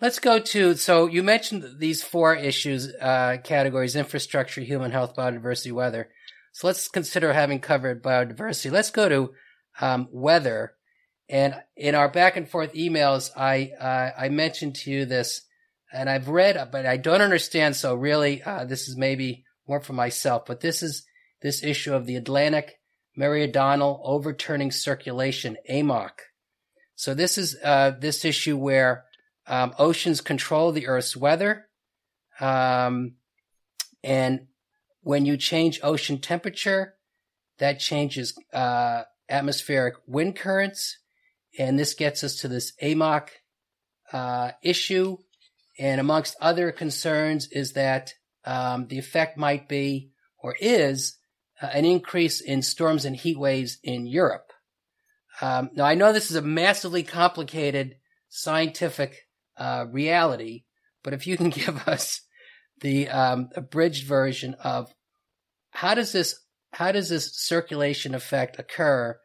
Let's 0.01 0.19
go 0.19 0.39
to 0.39 0.75
so 0.75 1.07
you 1.07 1.23
mentioned 1.23 1.79
these 1.79 2.03
four 2.03 2.35
issues 2.35 2.93
uh, 2.95 3.37
categories: 3.43 3.95
infrastructure, 3.95 4.61
human 4.61 4.91
health, 4.91 5.15
biodiversity, 5.15 5.71
weather. 5.71 6.09
So 6.51 6.67
let's 6.67 6.87
consider 6.87 7.33
having 7.33 7.59
covered 7.59 8.03
biodiversity. 8.03 8.71
Let's 8.71 8.91
go 8.91 9.07
to 9.07 9.33
um, 9.79 10.07
weather 10.11 10.73
and 11.33 11.55
in 11.75 11.95
our 11.95 12.09
back 12.09 12.37
and 12.37 12.47
forth 12.47 12.73
emails, 12.73 13.31
I 13.35 13.71
uh, 13.79 14.11
I 14.15 14.29
mentioned 14.29 14.75
to 14.75 14.91
you 14.91 15.05
this, 15.05 15.41
and 15.91 16.07
I've 16.07 16.29
read, 16.29 16.69
but 16.71 16.85
I 16.85 16.97
don't 16.97 17.23
understand. 17.23 17.75
So 17.75 17.95
really, 17.95 18.43
uh, 18.43 18.65
this 18.65 18.87
is 18.87 18.95
maybe 18.95 19.43
more 19.67 19.81
for 19.81 19.93
myself. 19.93 20.45
But 20.45 20.59
this 20.59 20.83
is 20.83 21.03
this 21.41 21.63
issue 21.63 21.95
of 21.95 22.05
the 22.05 22.17
Atlantic 22.17 22.75
Meridional 23.17 23.99
Overturning 24.03 24.69
Circulation 24.69 25.57
(AMOC). 25.67 26.11
So 26.95 27.15
this 27.15 27.39
is 27.39 27.57
uh, 27.63 27.93
this 27.99 28.23
issue 28.23 28.55
where 28.55 29.05
um, 29.47 29.73
oceans 29.79 30.21
control 30.21 30.71
the 30.71 30.85
Earth's 30.85 31.17
weather, 31.17 31.65
um, 32.39 33.15
and 34.03 34.45
when 35.01 35.25
you 35.25 35.37
change 35.37 35.79
ocean 35.81 36.19
temperature, 36.19 36.93
that 37.57 37.79
changes 37.79 38.37
uh, 38.53 39.01
atmospheric 39.27 39.95
wind 40.05 40.35
currents 40.35 40.99
and 41.57 41.77
this 41.77 41.93
gets 41.93 42.23
us 42.23 42.37
to 42.37 42.47
this 42.47 42.73
AMOC 42.81 43.29
uh, 44.11 44.51
issue. 44.61 45.17
And 45.79 45.99
amongst 45.99 46.35
other 46.39 46.71
concerns 46.71 47.47
is 47.51 47.73
that 47.73 48.13
um, 48.45 48.87
the 48.87 48.99
effect 48.99 49.37
might 49.37 49.67
be 49.67 50.11
or 50.37 50.55
is 50.59 51.17
uh, 51.61 51.67
an 51.67 51.85
increase 51.85 52.41
in 52.41 52.61
storms 52.61 53.05
and 53.05 53.15
heat 53.15 53.39
waves 53.39 53.77
in 53.83 54.05
Europe. 54.05 54.51
Um, 55.41 55.71
now, 55.73 55.85
I 55.85 55.95
know 55.95 56.13
this 56.13 56.29
is 56.29 56.35
a 56.35 56.41
massively 56.41 57.03
complicated 57.03 57.95
scientific 58.29 59.27
uh, 59.57 59.85
reality, 59.89 60.65
but 61.03 61.13
if 61.13 61.25
you 61.25 61.37
can 61.37 61.49
give 61.51 61.87
us 61.87 62.21
the 62.81 63.09
um, 63.09 63.49
abridged 63.55 64.05
version 64.05 64.55
of 64.55 64.93
how 65.71 65.95
does 65.95 66.11
this 66.11 66.39
how 66.71 66.91
does 66.91 67.09
this 67.09 67.35
circulation 67.35 68.15
effect 68.15 68.57
occur 68.57 69.17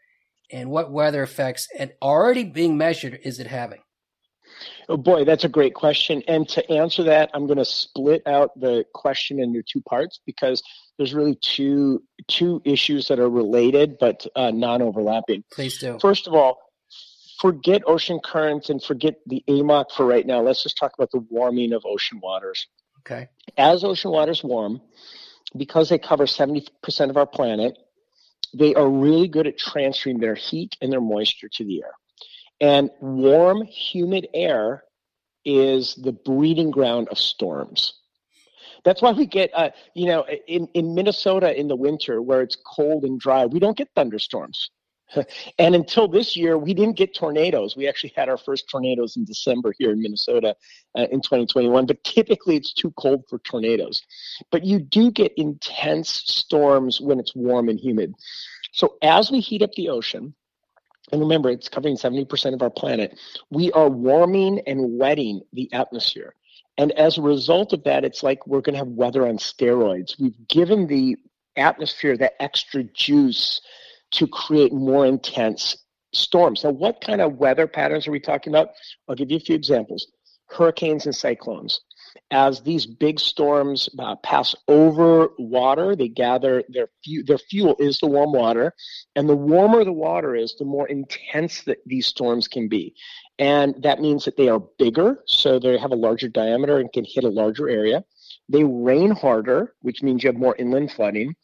and 0.50 0.70
what 0.70 0.90
weather 0.90 1.22
effects 1.22 1.68
and 1.78 1.92
already 2.02 2.44
being 2.44 2.76
measured 2.76 3.18
is 3.24 3.38
it 3.40 3.46
having? 3.46 3.80
Oh 4.88 4.96
boy, 4.96 5.24
that's 5.24 5.44
a 5.44 5.48
great 5.48 5.74
question. 5.74 6.22
And 6.26 6.48
to 6.50 6.70
answer 6.70 7.04
that, 7.04 7.30
I'm 7.34 7.46
going 7.46 7.58
to 7.58 7.64
split 7.64 8.22
out 8.26 8.58
the 8.58 8.84
question 8.94 9.38
into 9.38 9.62
two 9.62 9.82
parts 9.82 10.20
because 10.24 10.62
there's 10.96 11.14
really 11.14 11.36
two 11.36 12.02
two 12.26 12.62
issues 12.64 13.08
that 13.08 13.20
are 13.20 13.28
related 13.28 13.98
but 14.00 14.26
uh, 14.34 14.50
non-overlapping. 14.50 15.44
Please 15.52 15.78
do. 15.78 15.98
First 16.00 16.26
of 16.26 16.34
all, 16.34 16.58
forget 17.40 17.82
ocean 17.86 18.20
currents 18.22 18.70
and 18.70 18.82
forget 18.82 19.16
the 19.26 19.44
AMOC 19.48 19.92
for 19.96 20.06
right 20.06 20.26
now. 20.26 20.40
Let's 20.40 20.62
just 20.62 20.76
talk 20.76 20.92
about 20.98 21.10
the 21.12 21.24
warming 21.30 21.72
of 21.72 21.84
ocean 21.86 22.20
waters. 22.22 22.66
Okay. 23.00 23.28
As 23.56 23.84
ocean 23.84 24.10
waters 24.10 24.42
warm, 24.42 24.80
because 25.56 25.88
they 25.88 25.98
cover 25.98 26.26
70% 26.26 26.66
of 27.10 27.16
our 27.16 27.26
planet, 27.26 27.78
they 28.54 28.74
are 28.74 28.88
really 28.88 29.28
good 29.28 29.46
at 29.46 29.58
transferring 29.58 30.18
their 30.18 30.34
heat 30.34 30.76
and 30.80 30.92
their 30.92 31.00
moisture 31.00 31.48
to 31.54 31.64
the 31.64 31.82
air. 31.82 31.92
And 32.60 32.90
warm, 33.00 33.62
humid 33.62 34.28
air 34.34 34.84
is 35.44 35.94
the 35.94 36.12
breeding 36.12 36.70
ground 36.70 37.08
of 37.08 37.18
storms. 37.18 37.94
That's 38.84 39.02
why 39.02 39.12
we 39.12 39.26
get, 39.26 39.50
uh, 39.54 39.70
you 39.94 40.06
know, 40.06 40.24
in, 40.46 40.68
in 40.74 40.94
Minnesota 40.94 41.58
in 41.58 41.68
the 41.68 41.76
winter 41.76 42.22
where 42.22 42.42
it's 42.42 42.56
cold 42.56 43.04
and 43.04 43.18
dry, 43.18 43.46
we 43.46 43.58
don't 43.58 43.76
get 43.76 43.88
thunderstorms. 43.94 44.70
and 45.58 45.74
until 45.74 46.08
this 46.08 46.36
year, 46.36 46.58
we 46.58 46.74
didn't 46.74 46.96
get 46.96 47.14
tornadoes. 47.14 47.76
We 47.76 47.88
actually 47.88 48.12
had 48.16 48.28
our 48.28 48.36
first 48.36 48.68
tornadoes 48.68 49.16
in 49.16 49.24
December 49.24 49.74
here 49.78 49.90
in 49.90 50.02
Minnesota 50.02 50.54
uh, 50.96 51.06
in 51.10 51.20
2021, 51.20 51.86
but 51.86 52.02
typically 52.04 52.56
it's 52.56 52.72
too 52.72 52.92
cold 52.92 53.24
for 53.28 53.38
tornadoes. 53.40 54.02
But 54.50 54.64
you 54.64 54.78
do 54.78 55.10
get 55.10 55.32
intense 55.36 56.10
storms 56.26 57.00
when 57.00 57.18
it's 57.18 57.34
warm 57.34 57.68
and 57.68 57.78
humid. 57.78 58.14
So 58.72 58.96
as 59.02 59.30
we 59.30 59.40
heat 59.40 59.62
up 59.62 59.72
the 59.72 59.88
ocean, 59.88 60.34
and 61.10 61.20
remember 61.20 61.48
it's 61.50 61.68
covering 61.68 61.96
70% 61.96 62.54
of 62.54 62.62
our 62.62 62.70
planet, 62.70 63.18
we 63.50 63.72
are 63.72 63.88
warming 63.88 64.60
and 64.66 64.98
wetting 64.98 65.40
the 65.52 65.72
atmosphere. 65.72 66.34
And 66.76 66.92
as 66.92 67.18
a 67.18 67.22
result 67.22 67.72
of 67.72 67.82
that, 67.84 68.04
it's 68.04 68.22
like 68.22 68.46
we're 68.46 68.60
going 68.60 68.74
to 68.74 68.78
have 68.78 68.88
weather 68.88 69.26
on 69.26 69.38
steroids. 69.38 70.20
We've 70.20 70.46
given 70.48 70.86
the 70.86 71.16
atmosphere 71.56 72.16
that 72.18 72.34
extra 72.40 72.84
juice 72.84 73.60
to 74.12 74.26
create 74.26 74.72
more 74.72 75.06
intense 75.06 75.76
storms. 76.12 76.64
Now, 76.64 76.70
what 76.70 77.00
kind 77.00 77.20
of 77.20 77.34
weather 77.34 77.66
patterns 77.66 78.06
are 78.08 78.12
we 78.12 78.20
talking 78.20 78.52
about? 78.52 78.70
I'll 79.08 79.14
give 79.14 79.30
you 79.30 79.36
a 79.36 79.40
few 79.40 79.54
examples 79.54 80.06
hurricanes 80.50 81.06
and 81.06 81.14
cyclones. 81.14 81.80
As 82.30 82.62
these 82.62 82.86
big 82.86 83.20
storms 83.20 83.88
uh, 83.98 84.16
pass 84.16 84.54
over 84.66 85.28
water, 85.38 85.94
they 85.94 86.08
gather 86.08 86.62
their, 86.68 86.88
fu- 87.04 87.22
their 87.22 87.38
fuel 87.38 87.76
is 87.78 87.98
the 87.98 88.06
warm 88.06 88.32
water. 88.32 88.72
And 89.14 89.28
the 89.28 89.36
warmer 89.36 89.84
the 89.84 89.92
water 89.92 90.34
is, 90.34 90.54
the 90.58 90.64
more 90.64 90.88
intense 90.88 91.62
that 91.64 91.78
these 91.86 92.06
storms 92.06 92.48
can 92.48 92.68
be. 92.68 92.94
And 93.38 93.74
that 93.82 94.00
means 94.00 94.24
that 94.24 94.36
they 94.36 94.48
are 94.48 94.60
bigger, 94.78 95.22
so 95.26 95.58
they 95.58 95.78
have 95.78 95.92
a 95.92 95.96
larger 95.96 96.28
diameter 96.28 96.78
and 96.78 96.92
can 96.92 97.04
hit 97.06 97.24
a 97.24 97.28
larger 97.28 97.68
area. 97.68 98.04
They 98.48 98.64
rain 98.64 99.10
harder, 99.10 99.74
which 99.82 100.02
means 100.02 100.22
you 100.22 100.28
have 100.28 100.40
more 100.40 100.56
inland 100.56 100.92
flooding. 100.92 101.34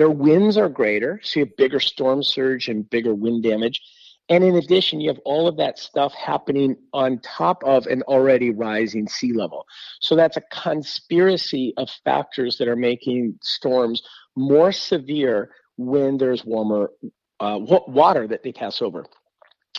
Their 0.00 0.08
winds 0.08 0.56
are 0.56 0.70
greater, 0.70 1.20
so 1.22 1.40
you 1.40 1.44
have 1.44 1.58
bigger 1.58 1.78
storm 1.78 2.22
surge 2.22 2.70
and 2.70 2.88
bigger 2.88 3.14
wind 3.14 3.42
damage. 3.42 3.82
And 4.30 4.42
in 4.42 4.56
addition, 4.56 4.98
you 4.98 5.10
have 5.10 5.20
all 5.26 5.46
of 5.46 5.58
that 5.58 5.78
stuff 5.78 6.14
happening 6.14 6.76
on 6.94 7.18
top 7.18 7.62
of 7.64 7.86
an 7.86 8.00
already 8.04 8.50
rising 8.50 9.06
sea 9.08 9.34
level. 9.34 9.66
So 10.00 10.16
that's 10.16 10.38
a 10.38 10.42
conspiracy 10.50 11.74
of 11.76 11.90
factors 12.02 12.56
that 12.56 12.66
are 12.66 12.76
making 12.76 13.40
storms 13.42 14.02
more 14.36 14.72
severe 14.72 15.50
when 15.76 16.16
there's 16.16 16.46
warmer 16.46 16.92
uh, 17.38 17.58
water 17.60 18.26
that 18.26 18.42
they 18.42 18.52
pass 18.52 18.80
over. 18.80 19.04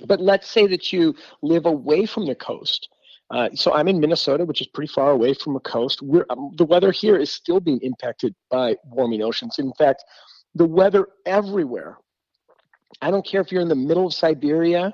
But 0.06 0.22
let's 0.22 0.48
say 0.48 0.68
that 0.68 0.94
you 0.94 1.16
live 1.42 1.66
away 1.66 2.06
from 2.06 2.28
the 2.28 2.36
coast. 2.36 2.90
Uh, 3.32 3.50
so 3.56 3.74
I'm 3.74 3.88
in 3.88 4.00
Minnesota, 4.00 4.44
which 4.46 4.62
is 4.62 4.68
pretty 4.68 4.92
far 4.92 5.12
away 5.12 5.34
from 5.34 5.54
the 5.54 5.60
coast. 5.62 6.02
Um, 6.30 6.52
the 6.58 6.66
weather 6.66 6.92
here 6.92 7.16
is 7.16 7.32
still 7.32 7.60
being 7.60 7.80
impacted 7.82 8.36
by 8.50 8.76
warming 8.86 9.22
oceans. 9.22 9.58
In 9.58 9.72
fact, 9.74 10.04
the 10.54 10.66
weather 10.66 11.08
everywhere 11.26 11.98
I 13.02 13.12
don't 13.12 13.26
care 13.26 13.42
if 13.42 13.52
you're 13.52 13.62
in 13.62 13.68
the 13.68 13.76
middle 13.76 14.08
of 14.08 14.14
Siberia, 14.14 14.94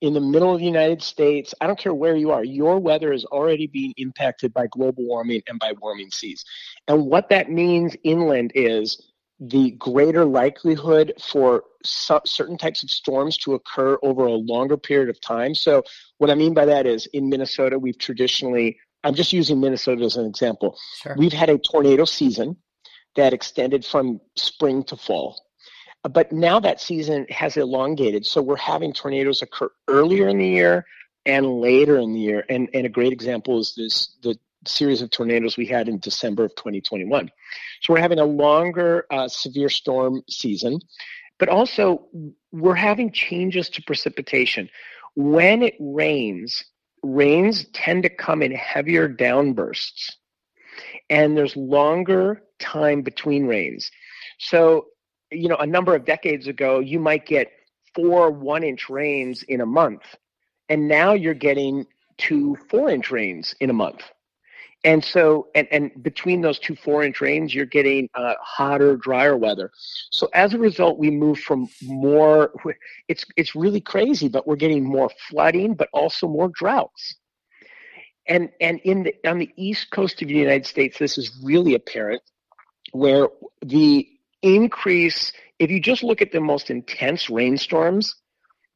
in 0.00 0.14
the 0.14 0.20
middle 0.20 0.52
of 0.52 0.60
the 0.60 0.64
United 0.66 1.02
States, 1.02 1.54
I 1.60 1.66
don't 1.66 1.78
care 1.78 1.94
where 1.94 2.16
you 2.16 2.30
are, 2.30 2.44
your 2.44 2.78
weather 2.78 3.12
is 3.12 3.24
already 3.24 3.66
being 3.66 3.92
impacted 3.96 4.54
by 4.54 4.68
global 4.68 5.04
warming 5.04 5.42
and 5.48 5.58
by 5.58 5.72
warming 5.80 6.10
seas. 6.10 6.44
And 6.86 7.06
what 7.06 7.28
that 7.30 7.50
means 7.50 7.96
inland 8.04 8.52
is 8.54 9.07
the 9.40 9.70
greater 9.72 10.24
likelihood 10.24 11.12
for 11.20 11.64
certain 11.84 12.58
types 12.58 12.82
of 12.82 12.90
storms 12.90 13.36
to 13.38 13.54
occur 13.54 13.96
over 14.02 14.26
a 14.26 14.32
longer 14.32 14.76
period 14.76 15.08
of 15.08 15.20
time. 15.20 15.54
So, 15.54 15.84
what 16.18 16.30
I 16.30 16.34
mean 16.34 16.54
by 16.54 16.66
that 16.66 16.86
is 16.86 17.06
in 17.06 17.28
Minnesota, 17.28 17.78
we've 17.78 17.98
traditionally, 17.98 18.78
I'm 19.04 19.14
just 19.14 19.32
using 19.32 19.60
Minnesota 19.60 20.04
as 20.04 20.16
an 20.16 20.26
example, 20.26 20.76
sure. 21.02 21.14
we've 21.16 21.32
had 21.32 21.50
a 21.50 21.58
tornado 21.58 22.04
season 22.04 22.56
that 23.16 23.32
extended 23.32 23.84
from 23.84 24.20
spring 24.36 24.82
to 24.84 24.96
fall. 24.96 25.40
But 26.02 26.32
now 26.32 26.60
that 26.60 26.80
season 26.80 27.26
has 27.28 27.56
elongated, 27.56 28.26
so 28.26 28.40
we're 28.40 28.56
having 28.56 28.92
tornadoes 28.92 29.42
occur 29.42 29.70
earlier 29.88 30.28
in 30.28 30.38
the 30.38 30.48
year 30.48 30.86
and 31.26 31.60
later 31.60 31.98
in 31.98 32.12
the 32.12 32.20
year. 32.20 32.44
And, 32.48 32.68
and 32.72 32.86
a 32.86 32.88
great 32.88 33.12
example 33.12 33.58
is 33.58 33.74
this 33.76 34.16
the 34.22 34.38
series 34.66 35.02
of 35.02 35.10
tornadoes 35.10 35.56
we 35.56 35.66
had 35.66 35.88
in 35.88 35.98
December 35.98 36.44
of 36.44 36.54
2021. 36.56 37.30
So 37.82 37.92
we're 37.92 38.00
having 38.00 38.18
a 38.18 38.24
longer 38.24 39.06
uh, 39.10 39.28
severe 39.28 39.68
storm 39.68 40.22
season, 40.28 40.80
but 41.38 41.48
also 41.48 42.06
we're 42.52 42.74
having 42.74 43.12
changes 43.12 43.68
to 43.70 43.82
precipitation. 43.82 44.68
When 45.14 45.62
it 45.62 45.74
rains, 45.78 46.64
rains 47.02 47.66
tend 47.72 48.02
to 48.04 48.08
come 48.08 48.42
in 48.42 48.52
heavier 48.52 49.08
downbursts, 49.08 50.12
and 51.10 51.36
there's 51.36 51.56
longer 51.56 52.42
time 52.58 53.02
between 53.02 53.46
rains. 53.46 53.90
So 54.38 54.86
you 55.30 55.48
know, 55.48 55.56
a 55.56 55.66
number 55.66 55.94
of 55.94 56.04
decades 56.04 56.46
ago, 56.46 56.80
you 56.80 56.98
might 56.98 57.26
get 57.26 57.52
four 57.94 58.30
one 58.30 58.62
inch 58.62 58.88
rains 58.88 59.42
in 59.44 59.60
a 59.60 59.66
month. 59.66 60.02
And 60.68 60.88
now 60.88 61.12
you're 61.14 61.34
getting 61.34 61.86
two 62.16 62.56
four 62.70 62.90
inch 62.90 63.10
rains 63.10 63.54
in 63.60 63.70
a 63.70 63.74
month. 63.74 64.02
And 64.84 65.04
so, 65.04 65.48
and, 65.54 65.66
and 65.72 66.02
between 66.02 66.40
those 66.40 66.58
two 66.58 66.76
four 66.76 67.02
inch 67.02 67.20
rains, 67.20 67.54
you're 67.54 67.66
getting 67.66 68.08
uh, 68.14 68.34
hotter, 68.40 68.96
drier 68.96 69.36
weather. 69.36 69.72
So 70.10 70.28
as 70.34 70.54
a 70.54 70.58
result, 70.58 70.98
we 70.98 71.10
move 71.10 71.40
from 71.40 71.68
more, 71.82 72.52
it's, 73.08 73.24
it's 73.36 73.54
really 73.54 73.80
crazy, 73.80 74.28
but 74.28 74.46
we're 74.46 74.56
getting 74.56 74.84
more 74.84 75.10
flooding, 75.28 75.74
but 75.74 75.88
also 75.92 76.28
more 76.28 76.48
droughts. 76.54 77.16
And, 78.26 78.50
and 78.60 78.78
in 78.80 79.04
the, 79.04 79.14
on 79.28 79.38
the 79.38 79.50
east 79.56 79.90
coast 79.90 80.22
of 80.22 80.28
the 80.28 80.34
United 80.34 80.66
States, 80.66 80.98
this 80.98 81.18
is 81.18 81.40
really 81.42 81.74
apparent 81.74 82.22
where 82.92 83.28
the 83.64 84.06
increase, 84.42 85.32
if 85.58 85.70
you 85.70 85.80
just 85.80 86.02
look 86.02 86.22
at 86.22 86.30
the 86.30 86.40
most 86.40 86.70
intense 86.70 87.28
rainstorms, 87.28 88.14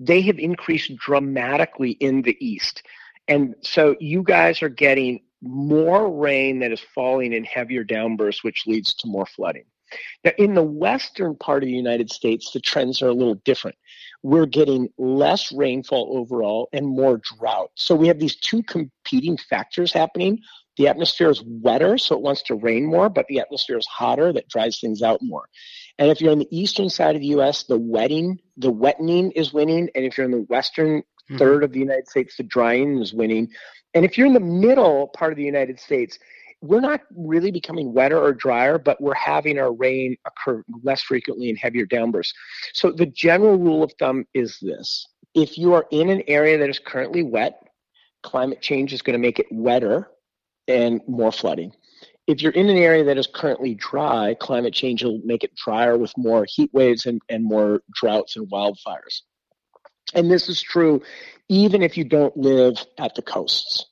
they 0.01 0.21
have 0.23 0.39
increased 0.39 0.97
dramatically 0.97 1.93
in 1.93 2.23
the 2.23 2.37
east. 2.45 2.83
And 3.29 3.55
so 3.61 3.95
you 4.01 4.23
guys 4.23 4.63
are 4.63 4.69
getting 4.69 5.21
more 5.43 6.11
rain 6.11 6.61
that 6.61 6.73
is 6.73 6.81
falling 6.95 7.33
in 7.33 7.45
heavier 7.45 7.85
downbursts, 7.85 8.43
which 8.43 8.65
leads 8.67 8.95
to 8.95 9.09
more 9.09 9.27
flooding. 9.27 9.65
Now, 10.25 10.33
in 10.39 10.55
the 10.55 10.63
western 10.63 11.37
part 11.37 11.63
of 11.63 11.67
the 11.67 11.75
United 11.75 12.11
States, 12.11 12.51
the 12.53 12.61
trends 12.61 13.03
are 13.03 13.09
a 13.09 13.15
little 13.15 13.35
different. 13.45 13.77
We're 14.23 14.47
getting 14.47 14.89
less 14.97 15.53
rainfall 15.53 16.17
overall 16.17 16.69
and 16.73 16.87
more 16.87 17.21
drought. 17.39 17.73
So 17.75 17.95
we 17.95 18.09
have 18.09 18.19
these 18.19 18.37
two 18.37 18.63
competing 18.63 19.37
factors 19.37 19.93
happening 19.93 20.41
the 20.77 20.89
atmosphere 20.89 21.29
is 21.29 21.43
wetter, 21.45 21.99
so 21.99 22.17
it 22.17 22.23
wants 22.23 22.43
to 22.45 22.55
rain 22.55 22.87
more, 22.87 23.11
but 23.11 23.27
the 23.27 23.41
atmosphere 23.41 23.77
is 23.77 23.87
hotter, 23.87 24.33
that 24.33 24.49
dries 24.49 24.81
things 24.81 25.03
out 25.03 25.21
more. 25.23 25.45
And 25.99 26.11
if 26.11 26.21
you're 26.21 26.33
on 26.33 26.39
the 26.39 26.49
eastern 26.51 26.89
side 26.89 27.15
of 27.15 27.21
the 27.21 27.29
U.S., 27.29 27.65
the 27.65 27.77
wetting, 27.77 28.41
the 28.57 28.71
wetting 28.71 29.33
is 29.33 29.53
winning, 29.53 29.91
and 29.95 30.05
if 30.05 30.17
you're 30.17 30.25
in 30.25 30.31
the 30.31 30.47
western 30.49 31.03
mm-hmm. 31.33 31.39
third 31.39 31.65
of 31.65 31.73
the 31.73 31.79
United 31.79 32.09
States, 32.09 32.37
the 32.37 32.43
drying 32.45 33.01
is 33.01 33.13
winning. 33.13 33.49
And 33.95 34.05
if 34.05 34.17
you're 34.17 34.27
in 34.27 34.33
the 34.33 34.41
middle 34.41 35.09
part 35.09 35.33
of 35.33 35.37
the 35.37 35.45
United 35.45 35.79
States, 35.79 36.19
we're 36.63 36.81
not 36.81 37.01
really 37.17 37.51
becoming 37.51 37.93
wetter 37.93 38.19
or 38.19 38.33
drier, 38.33 38.79
but 38.79 39.01
we're 39.01 39.15
having 39.15 39.59
our 39.59 39.73
rain 39.73 40.17
occur 40.27 40.63
less 40.83 41.03
frequently 41.03 41.49
and 41.51 41.59
heavier 41.59 41.87
downbursts. 41.87 42.33
So 42.73 42.93
the 42.93 43.07
general 43.07 43.59
rule 43.59 43.83
of 43.83 43.93
thumb 43.99 44.25
is 44.33 44.59
this: 44.63 45.07
if 45.35 45.59
you 45.59 45.75
are 45.75 45.87
in 45.91 46.09
an 46.09 46.23
area 46.29 46.57
that 46.59 46.71
is 46.71 46.79
currently 46.79 47.25
wet, 47.25 47.69
climate 48.23 48.63
change 48.63 48.93
is 48.93 49.03
going 49.03 49.15
to 49.15 49.19
make 49.19 49.41
it 49.41 49.47
wetter 49.51 50.09
and 50.69 51.01
more 51.09 51.33
flooding. 51.33 51.73
If 52.29 52.41
you're 52.41 52.53
in 52.53 52.71
an 52.71 52.77
area 52.77 53.03
that 53.05 53.19
is 53.19 53.27
currently 53.27 53.75
dry, 53.75 54.35
climate 54.39 54.73
change 54.73 55.03
will 55.03 55.21
make 55.25 55.43
it 55.43 55.57
drier 55.57 55.99
with 55.99 56.17
more 56.17 56.47
heat 56.49 56.71
waves 56.73 57.07
and, 57.07 57.21
and 57.29 57.45
more 57.45 57.83
droughts 57.93 58.37
and 58.37 58.49
wildfires. 58.49 59.23
And 60.15 60.31
this 60.31 60.49
is 60.49 60.61
true 60.61 61.03
even 61.49 61.83
if 61.83 61.99
you 61.99 62.05
don't 62.05 62.35
live 62.37 62.77
at 62.99 63.15
the 63.15 63.23
coasts. 63.23 63.87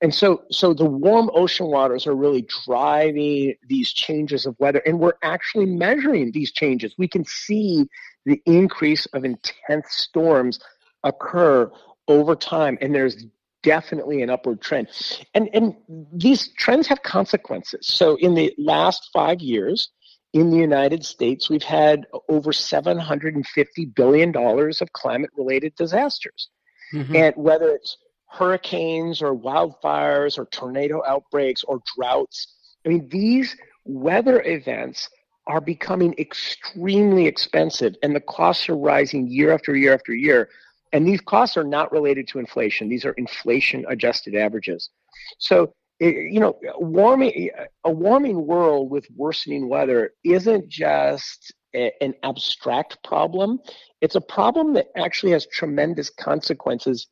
And 0.00 0.14
so, 0.14 0.42
so 0.50 0.74
the 0.74 0.84
warm 0.84 1.30
ocean 1.34 1.66
waters 1.66 2.06
are 2.06 2.14
really 2.14 2.46
driving 2.64 3.54
these 3.68 3.92
changes 3.92 4.46
of 4.46 4.56
weather, 4.58 4.82
and 4.84 4.98
we're 4.98 5.14
actually 5.22 5.66
measuring 5.66 6.32
these 6.32 6.52
changes. 6.52 6.94
We 6.98 7.08
can 7.08 7.24
see 7.24 7.88
the 8.24 8.42
increase 8.44 9.06
of 9.06 9.24
intense 9.24 9.92
storms 9.92 10.58
occur 11.04 11.70
over 12.08 12.34
time, 12.34 12.78
and 12.80 12.94
there's 12.94 13.24
definitely 13.62 14.22
an 14.22 14.30
upward 14.30 14.60
trend. 14.60 14.88
And, 15.34 15.48
and 15.52 15.74
these 16.12 16.48
trends 16.54 16.86
have 16.88 17.02
consequences. 17.02 17.86
So 17.86 18.16
in 18.16 18.34
the 18.34 18.54
last 18.58 19.10
five 19.12 19.40
years, 19.40 19.90
in 20.36 20.50
the 20.50 20.58
United 20.58 21.02
States, 21.02 21.48
we've 21.48 21.62
had 21.62 22.06
over 22.28 22.52
$750 22.52 23.94
billion 23.94 24.36
of 24.36 24.92
climate 24.92 25.30
related 25.34 25.74
disasters. 25.76 26.50
Mm-hmm. 26.92 27.16
And 27.16 27.34
whether 27.36 27.70
it's 27.70 27.96
hurricanes 28.28 29.22
or 29.22 29.34
wildfires 29.34 30.38
or 30.38 30.44
tornado 30.46 31.02
outbreaks 31.06 31.64
or 31.64 31.80
droughts, 31.96 32.54
I 32.84 32.90
mean, 32.90 33.08
these 33.08 33.56
weather 33.86 34.42
events 34.42 35.08
are 35.46 35.62
becoming 35.62 36.14
extremely 36.18 37.26
expensive 37.26 37.94
and 38.02 38.14
the 38.14 38.20
costs 38.20 38.68
are 38.68 38.76
rising 38.76 39.28
year 39.28 39.52
after 39.52 39.74
year 39.74 39.94
after 39.94 40.14
year 40.14 40.50
and 40.92 41.06
these 41.06 41.20
costs 41.20 41.56
are 41.56 41.64
not 41.64 41.92
related 41.92 42.28
to 42.28 42.38
inflation. 42.38 42.88
These 42.88 43.04
are 43.04 43.12
inflation 43.12 43.84
adjusted 43.88 44.34
averages. 44.34 44.90
So, 45.38 45.74
you 45.98 46.40
know, 46.40 46.58
warming, 46.78 47.50
a 47.84 47.90
warming 47.90 48.46
world 48.46 48.90
with 48.90 49.06
worsening 49.14 49.68
weather 49.68 50.12
isn't 50.24 50.68
just 50.68 51.54
a, 51.74 51.92
an 52.00 52.14
abstract 52.22 52.98
problem. 53.02 53.58
It's 54.00 54.14
a 54.14 54.20
problem 54.20 54.74
that 54.74 54.88
actually 54.96 55.32
has 55.32 55.46
tremendous 55.46 56.10
consequences 56.10 57.06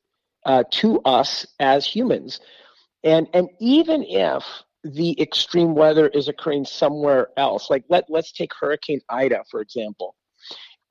uh, 0.45 0.65
to 0.73 1.01
us 1.01 1.47
as 1.61 1.87
humans. 1.87 2.41
And, 3.05 3.29
and 3.33 3.49
even 3.61 4.05
if 4.05 4.45
the 4.83 5.19
extreme 5.21 5.75
weather 5.75 6.09
is 6.09 6.29
occurring 6.29 6.67
somewhere 6.67 7.29
else, 7.39 7.71
like 7.71 7.85
let, 7.89 8.05
let's 8.11 8.33
take 8.33 8.51
Hurricane 8.59 9.01
Ida, 9.09 9.45
for 9.51 9.61
example. 9.61 10.15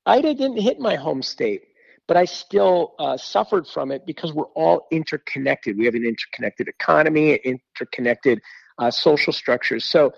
Ida 0.06 0.34
didn't 0.34 0.58
hit 0.58 0.80
my 0.80 0.96
home 0.96 1.22
state 1.22 1.62
but 2.08 2.18
I 2.18 2.26
still 2.26 2.96
uh, 3.00 3.18
suffered 3.18 3.68
from 3.68 3.92
it 3.92 4.06
because 4.06 4.34
we're 4.34 4.52
all 4.56 4.88
interconnected. 4.92 5.78
We 5.78 5.86
have 5.86 5.96
an 5.96 6.06
interconnected 6.06 6.68
economy, 6.68 7.36
interconnected 7.36 8.42
uh, 8.78 8.92
social 8.92 9.34
structures. 9.34 9.86
So 9.86 10.14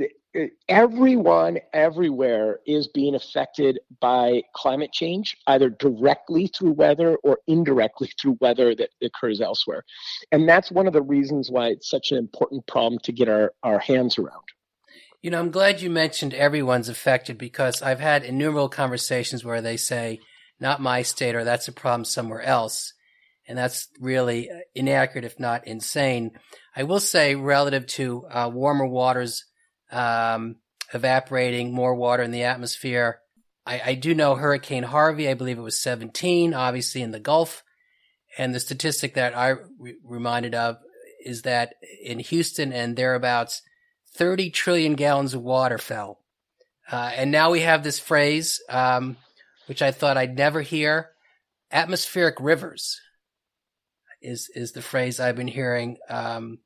uh, 0.00 0.40
everyone 0.68 1.58
everywhere 1.72 2.60
is 2.66 2.88
being 2.88 3.14
affected 3.14 3.78
by 4.00 4.42
climate 4.54 4.92
change, 4.92 5.36
either 5.46 5.70
directly 5.70 6.48
through 6.48 6.72
weather 6.72 7.16
or 7.22 7.38
indirectly 7.46 8.10
through 8.20 8.36
weather 8.40 8.74
that 8.74 8.90
occurs 9.02 9.40
elsewhere. 9.40 9.84
And 10.32 10.48
that's 10.48 10.70
one 10.70 10.86
of 10.86 10.92
the 10.92 11.02
reasons 11.02 11.50
why 11.50 11.68
it's 11.68 11.88
such 11.88 12.10
an 12.10 12.18
important 12.18 12.66
problem 12.66 12.98
to 13.04 13.12
get 13.12 13.28
our, 13.28 13.52
our 13.62 13.78
hands 13.78 14.18
around. 14.18 14.42
You 15.22 15.30
know, 15.32 15.40
I'm 15.40 15.50
glad 15.50 15.80
you 15.80 15.90
mentioned 15.90 16.32
everyone's 16.32 16.88
affected 16.88 17.38
because 17.38 17.82
I've 17.82 17.98
had 17.98 18.22
innumerable 18.22 18.68
conversations 18.68 19.44
where 19.44 19.60
they 19.60 19.76
say, 19.76 20.20
not 20.60 20.80
my 20.80 21.02
state, 21.02 21.34
or 21.34 21.44
that's 21.44 21.68
a 21.68 21.72
problem 21.72 22.04
somewhere 22.04 22.42
else. 22.42 22.92
And 23.46 23.56
that's 23.56 23.88
really 23.98 24.50
inaccurate, 24.74 25.24
if 25.24 25.40
not 25.40 25.66
insane. 25.66 26.32
I 26.76 26.82
will 26.82 27.00
say, 27.00 27.34
relative 27.34 27.86
to 27.86 28.26
uh, 28.30 28.50
warmer 28.52 28.86
waters 28.86 29.44
um, 29.90 30.56
evaporating, 30.92 31.72
more 31.72 31.94
water 31.94 32.22
in 32.22 32.30
the 32.30 32.44
atmosphere, 32.44 33.20
I, 33.68 33.82
I 33.84 33.94
do 33.94 34.14
know 34.14 34.34
Hurricane 34.34 34.82
Harvey, 34.82 35.28
I 35.28 35.34
believe 35.34 35.58
it 35.58 35.62
was 35.62 35.80
17, 35.80 36.54
obviously 36.54 37.02
in 37.02 37.10
the 37.10 37.20
Gulf. 37.20 37.62
And 38.38 38.54
the 38.54 38.60
statistic 38.60 39.14
that 39.14 39.36
I 39.36 39.56
re- 39.78 39.96
reminded 40.02 40.54
of 40.54 40.78
is 41.24 41.42
that 41.42 41.74
in 42.02 42.18
Houston 42.18 42.72
and 42.72 42.96
thereabouts, 42.96 43.60
30 44.14 44.50
trillion 44.50 44.94
gallons 44.94 45.34
of 45.34 45.42
water 45.42 45.76
fell. 45.76 46.20
Uh, 46.90 47.12
and 47.14 47.30
now 47.30 47.50
we 47.50 47.60
have 47.60 47.84
this 47.84 47.98
phrase, 47.98 48.60
um, 48.70 49.18
which 49.68 49.82
I 49.82 49.90
thought 49.90 50.16
I'd 50.16 50.36
never 50.36 50.62
hear 50.62 51.10
atmospheric 51.70 52.36
rivers 52.40 53.00
is, 54.22 54.50
is 54.54 54.72
the 54.72 54.82
phrase 54.82 55.20
I've 55.20 55.36
been 55.36 55.48
hearing, 55.48 55.98
um, 56.08 56.58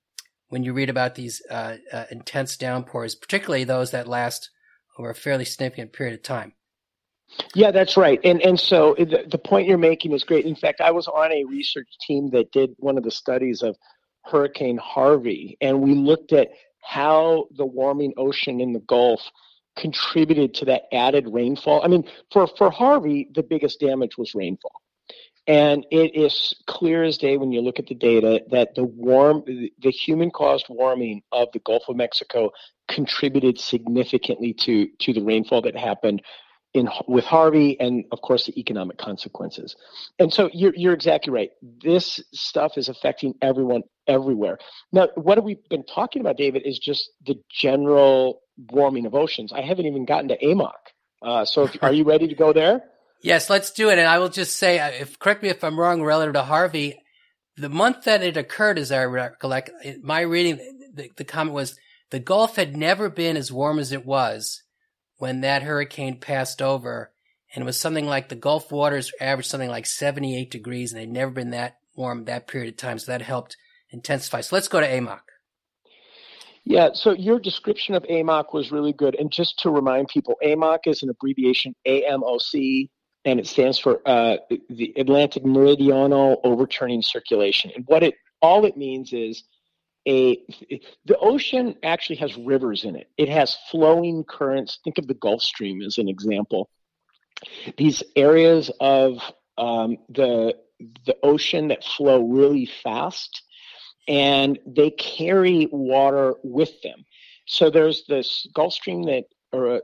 when 0.48 0.62
you 0.62 0.72
read 0.72 0.90
about 0.90 1.14
these, 1.14 1.42
uh, 1.50 1.76
uh, 1.92 2.04
intense 2.10 2.56
downpours, 2.56 3.14
particularly 3.14 3.64
those 3.64 3.90
that 3.90 4.06
last 4.06 4.50
over 4.98 5.10
a 5.10 5.14
fairly 5.14 5.44
significant 5.44 5.92
period 5.92 6.14
of 6.14 6.22
time. 6.22 6.54
Yeah, 7.54 7.70
that's 7.70 7.96
right. 7.96 8.20
And 8.24 8.42
and 8.42 8.60
so 8.60 8.94
the, 8.98 9.24
the 9.30 9.38
point 9.38 9.66
you're 9.66 9.78
making 9.78 10.12
is 10.12 10.22
great. 10.22 10.44
In 10.44 10.54
fact, 10.54 10.82
I 10.82 10.90
was 10.90 11.08
on 11.08 11.32
a 11.32 11.44
research 11.44 11.88
team 12.06 12.28
that 12.30 12.52
did 12.52 12.74
one 12.78 12.98
of 12.98 13.04
the 13.04 13.10
studies 13.10 13.62
of 13.62 13.74
Hurricane 14.24 14.76
Harvey, 14.76 15.56
and 15.62 15.80
we 15.80 15.94
looked 15.94 16.32
at 16.32 16.50
how 16.82 17.46
the 17.56 17.64
warming 17.64 18.12
ocean 18.18 18.60
in 18.60 18.74
the 18.74 18.80
Gulf 18.80 19.22
contributed 19.76 20.54
to 20.54 20.64
that 20.66 20.82
added 20.92 21.26
rainfall. 21.28 21.82
I 21.84 21.88
mean, 21.88 22.04
for, 22.32 22.46
for 22.46 22.70
Harvey, 22.70 23.28
the 23.34 23.42
biggest 23.42 23.80
damage 23.80 24.18
was 24.18 24.34
rainfall. 24.34 24.80
And 25.46 25.84
it 25.90 26.14
is 26.14 26.54
clear 26.66 27.02
as 27.02 27.18
day 27.18 27.36
when 27.36 27.50
you 27.50 27.62
look 27.62 27.80
at 27.80 27.86
the 27.86 27.96
data 27.96 28.42
that 28.50 28.76
the 28.76 28.84
warm, 28.84 29.42
the 29.44 29.90
human 29.90 30.30
caused 30.30 30.66
warming 30.68 31.22
of 31.32 31.48
the 31.52 31.58
Gulf 31.60 31.82
of 31.88 31.96
Mexico 31.96 32.52
contributed 32.88 33.58
significantly 33.58 34.52
to, 34.52 34.86
to 35.00 35.12
the 35.12 35.22
rainfall 35.22 35.62
that 35.62 35.76
happened 35.76 36.22
in 36.74 36.88
with 37.06 37.24
Harvey 37.24 37.78
and 37.80 38.04
of 38.12 38.22
course 38.22 38.46
the 38.46 38.58
economic 38.58 38.98
consequences. 38.98 39.76
And 40.18 40.32
so 40.32 40.48
you're 40.52 40.72
you're 40.74 40.94
exactly 40.94 41.32
right. 41.32 41.50
This 41.62 42.20
stuff 42.32 42.72
is 42.76 42.88
affecting 42.88 43.34
everyone 43.42 43.82
everywhere. 44.06 44.58
Now, 44.90 45.08
what 45.14 45.42
we've 45.44 45.58
we 45.58 45.76
been 45.76 45.84
talking 45.84 46.20
about, 46.20 46.36
David, 46.36 46.62
is 46.64 46.78
just 46.78 47.10
the 47.26 47.38
general 47.50 48.40
warming 48.56 49.06
of 49.06 49.14
oceans. 49.14 49.52
I 49.52 49.62
haven't 49.62 49.86
even 49.86 50.04
gotten 50.04 50.28
to 50.28 50.38
AMOC. 50.38 50.72
Uh, 51.22 51.44
so 51.44 51.64
if, 51.64 51.76
are 51.82 51.92
you 51.92 52.04
ready 52.04 52.28
to 52.28 52.34
go 52.34 52.52
there? 52.52 52.82
Yes, 53.24 53.48
let's 53.48 53.70
do 53.70 53.88
it. 53.88 54.00
And 54.00 54.08
I 54.08 54.18
will 54.18 54.30
just 54.30 54.58
say, 54.58 54.80
uh, 54.80 54.88
if 54.88 55.16
correct 55.16 55.44
me 55.44 55.48
if 55.48 55.62
I'm 55.62 55.78
wrong, 55.78 56.02
relative 56.02 56.34
to 56.34 56.42
Harvey, 56.42 56.98
the 57.56 57.68
month 57.68 58.02
that 58.02 58.20
it 58.20 58.36
occurred, 58.36 58.80
as 58.80 58.90
I 58.90 59.04
recollect, 59.04 59.70
my 60.02 60.22
reading, 60.22 60.56
the, 60.92 61.08
the 61.16 61.22
comment 61.22 61.54
was 61.54 61.76
the 62.10 62.18
Gulf 62.18 62.56
had 62.56 62.76
never 62.76 63.08
been 63.08 63.36
as 63.36 63.52
warm 63.52 63.78
as 63.78 63.92
it 63.92 64.04
was 64.04 64.62
when 65.18 65.42
that 65.42 65.62
hurricane 65.62 66.18
passed 66.18 66.60
over, 66.60 67.12
and 67.54 67.62
it 67.62 67.64
was 67.64 67.80
something 67.80 68.06
like 68.06 68.28
the 68.28 68.34
Gulf 68.34 68.72
waters 68.72 69.12
averaged 69.20 69.50
something 69.50 69.70
like 69.70 69.86
78 69.86 70.50
degrees, 70.50 70.92
and 70.92 71.00
they'd 71.00 71.08
never 71.08 71.30
been 71.30 71.50
that 71.50 71.76
warm 71.94 72.24
that 72.24 72.48
period 72.48 72.74
of 72.74 72.76
time. 72.76 72.98
So 72.98 73.12
that 73.12 73.22
helped 73.22 73.56
intensify. 73.90 74.40
So 74.40 74.56
let's 74.56 74.68
go 74.68 74.80
to 74.80 74.88
AMOC. 74.88 75.20
Yeah, 76.64 76.90
so 76.94 77.12
your 77.12 77.40
description 77.40 77.94
of 77.94 78.04
AMOC 78.04 78.54
was 78.54 78.70
really 78.70 78.92
good. 78.92 79.16
And 79.16 79.30
just 79.32 79.58
to 79.60 79.70
remind 79.70 80.08
people, 80.08 80.36
AMOC 80.44 80.86
is 80.86 81.02
an 81.02 81.10
abbreviation 81.10 81.74
AMOC, 81.86 82.88
and 83.24 83.40
it 83.40 83.46
stands 83.46 83.78
for 83.78 84.00
uh, 84.06 84.36
the 84.68 84.92
Atlantic 84.96 85.44
Meridional 85.44 86.40
Overturning 86.44 87.02
Circulation. 87.02 87.72
And 87.74 87.84
what 87.86 88.02
it 88.02 88.14
all 88.40 88.64
it 88.64 88.76
means 88.76 89.12
is 89.12 89.44
a 90.06 90.38
the 91.04 91.18
ocean 91.18 91.76
actually 91.82 92.16
has 92.16 92.36
rivers 92.36 92.84
in 92.84 92.96
it. 92.96 93.08
It 93.16 93.28
has 93.28 93.56
flowing 93.70 94.24
currents. 94.24 94.78
Think 94.84 94.98
of 94.98 95.06
the 95.06 95.14
Gulf 95.14 95.42
Stream 95.42 95.82
as 95.82 95.98
an 95.98 96.08
example. 96.08 96.68
These 97.76 98.02
areas 98.16 98.70
of 98.80 99.18
um, 99.58 99.98
the 100.08 100.56
the 101.06 101.16
ocean 101.22 101.68
that 101.68 101.84
flow 101.84 102.22
really 102.22 102.68
fast, 102.82 103.42
and 104.08 104.58
they 104.66 104.90
carry 104.90 105.68
water 105.70 106.34
with 106.42 106.80
them. 106.82 107.04
So 107.46 107.70
there's 107.70 108.04
this 108.08 108.46
Gulf 108.54 108.72
Stream 108.72 109.02
that 109.04 109.24
or, 109.52 109.82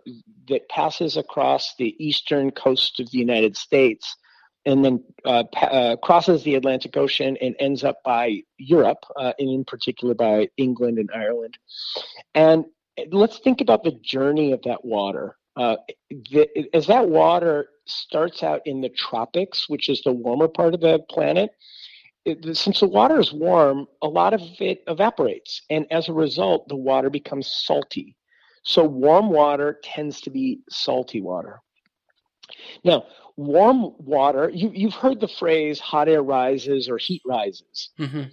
that 0.48 0.68
passes 0.68 1.16
across 1.16 1.74
the 1.78 1.94
eastern 1.98 2.50
coast 2.50 3.00
of 3.00 3.10
the 3.10 3.18
United 3.18 3.56
States 3.56 4.16
and 4.68 4.84
then 4.84 5.02
uh, 5.24 5.44
uh, 5.56 5.96
crosses 5.96 6.42
the 6.42 6.54
Atlantic 6.54 6.96
Ocean 6.96 7.36
and 7.40 7.54
ends 7.58 7.84
up 7.84 8.02
by 8.04 8.42
Europe, 8.58 9.04
uh, 9.16 9.32
and 9.38 9.48
in 9.48 9.64
particular 9.64 10.14
by 10.14 10.48
England 10.56 10.98
and 10.98 11.10
Ireland. 11.14 11.56
And 12.34 12.66
let's 13.10 13.38
think 13.38 13.60
about 13.60 13.82
the 13.82 13.98
journey 14.02 14.52
of 14.52 14.60
that 14.62 14.84
water. 14.84 15.36
Uh, 15.56 15.76
the, 16.10 16.48
as 16.74 16.86
that 16.88 17.08
water 17.08 17.68
starts 17.86 18.42
out 18.42 18.60
in 18.66 18.80
the 18.80 18.90
tropics, 18.90 19.68
which 19.68 19.88
is 19.88 20.02
the 20.02 20.12
warmer 20.12 20.48
part 20.48 20.74
of 20.74 20.80
the 20.80 21.00
planet, 21.08 21.50
it, 22.28 22.56
since 22.56 22.80
the 22.80 22.86
water 22.86 23.18
is 23.18 23.32
warm, 23.32 23.86
a 24.02 24.08
lot 24.08 24.34
of 24.34 24.40
it 24.60 24.82
evaporates, 24.86 25.62
and 25.70 25.86
as 25.90 26.08
a 26.08 26.12
result, 26.12 26.68
the 26.68 26.76
water 26.76 27.10
becomes 27.10 27.46
salty. 27.46 28.16
So 28.62 28.84
warm 28.84 29.30
water 29.30 29.80
tends 29.82 30.20
to 30.22 30.30
be 30.30 30.60
salty 30.68 31.20
water. 31.20 31.60
Now, 32.84 33.06
warm 33.36 33.94
water, 33.98 34.50
you, 34.52 34.70
you've 34.74 34.94
heard 34.94 35.20
the 35.20 35.28
phrase 35.28 35.80
hot 35.80 36.08
air 36.08 36.22
rises 36.22 36.88
or 36.88 36.98
heat 36.98 37.22
rises. 37.24 37.90
Mm-hmm. 37.98 38.24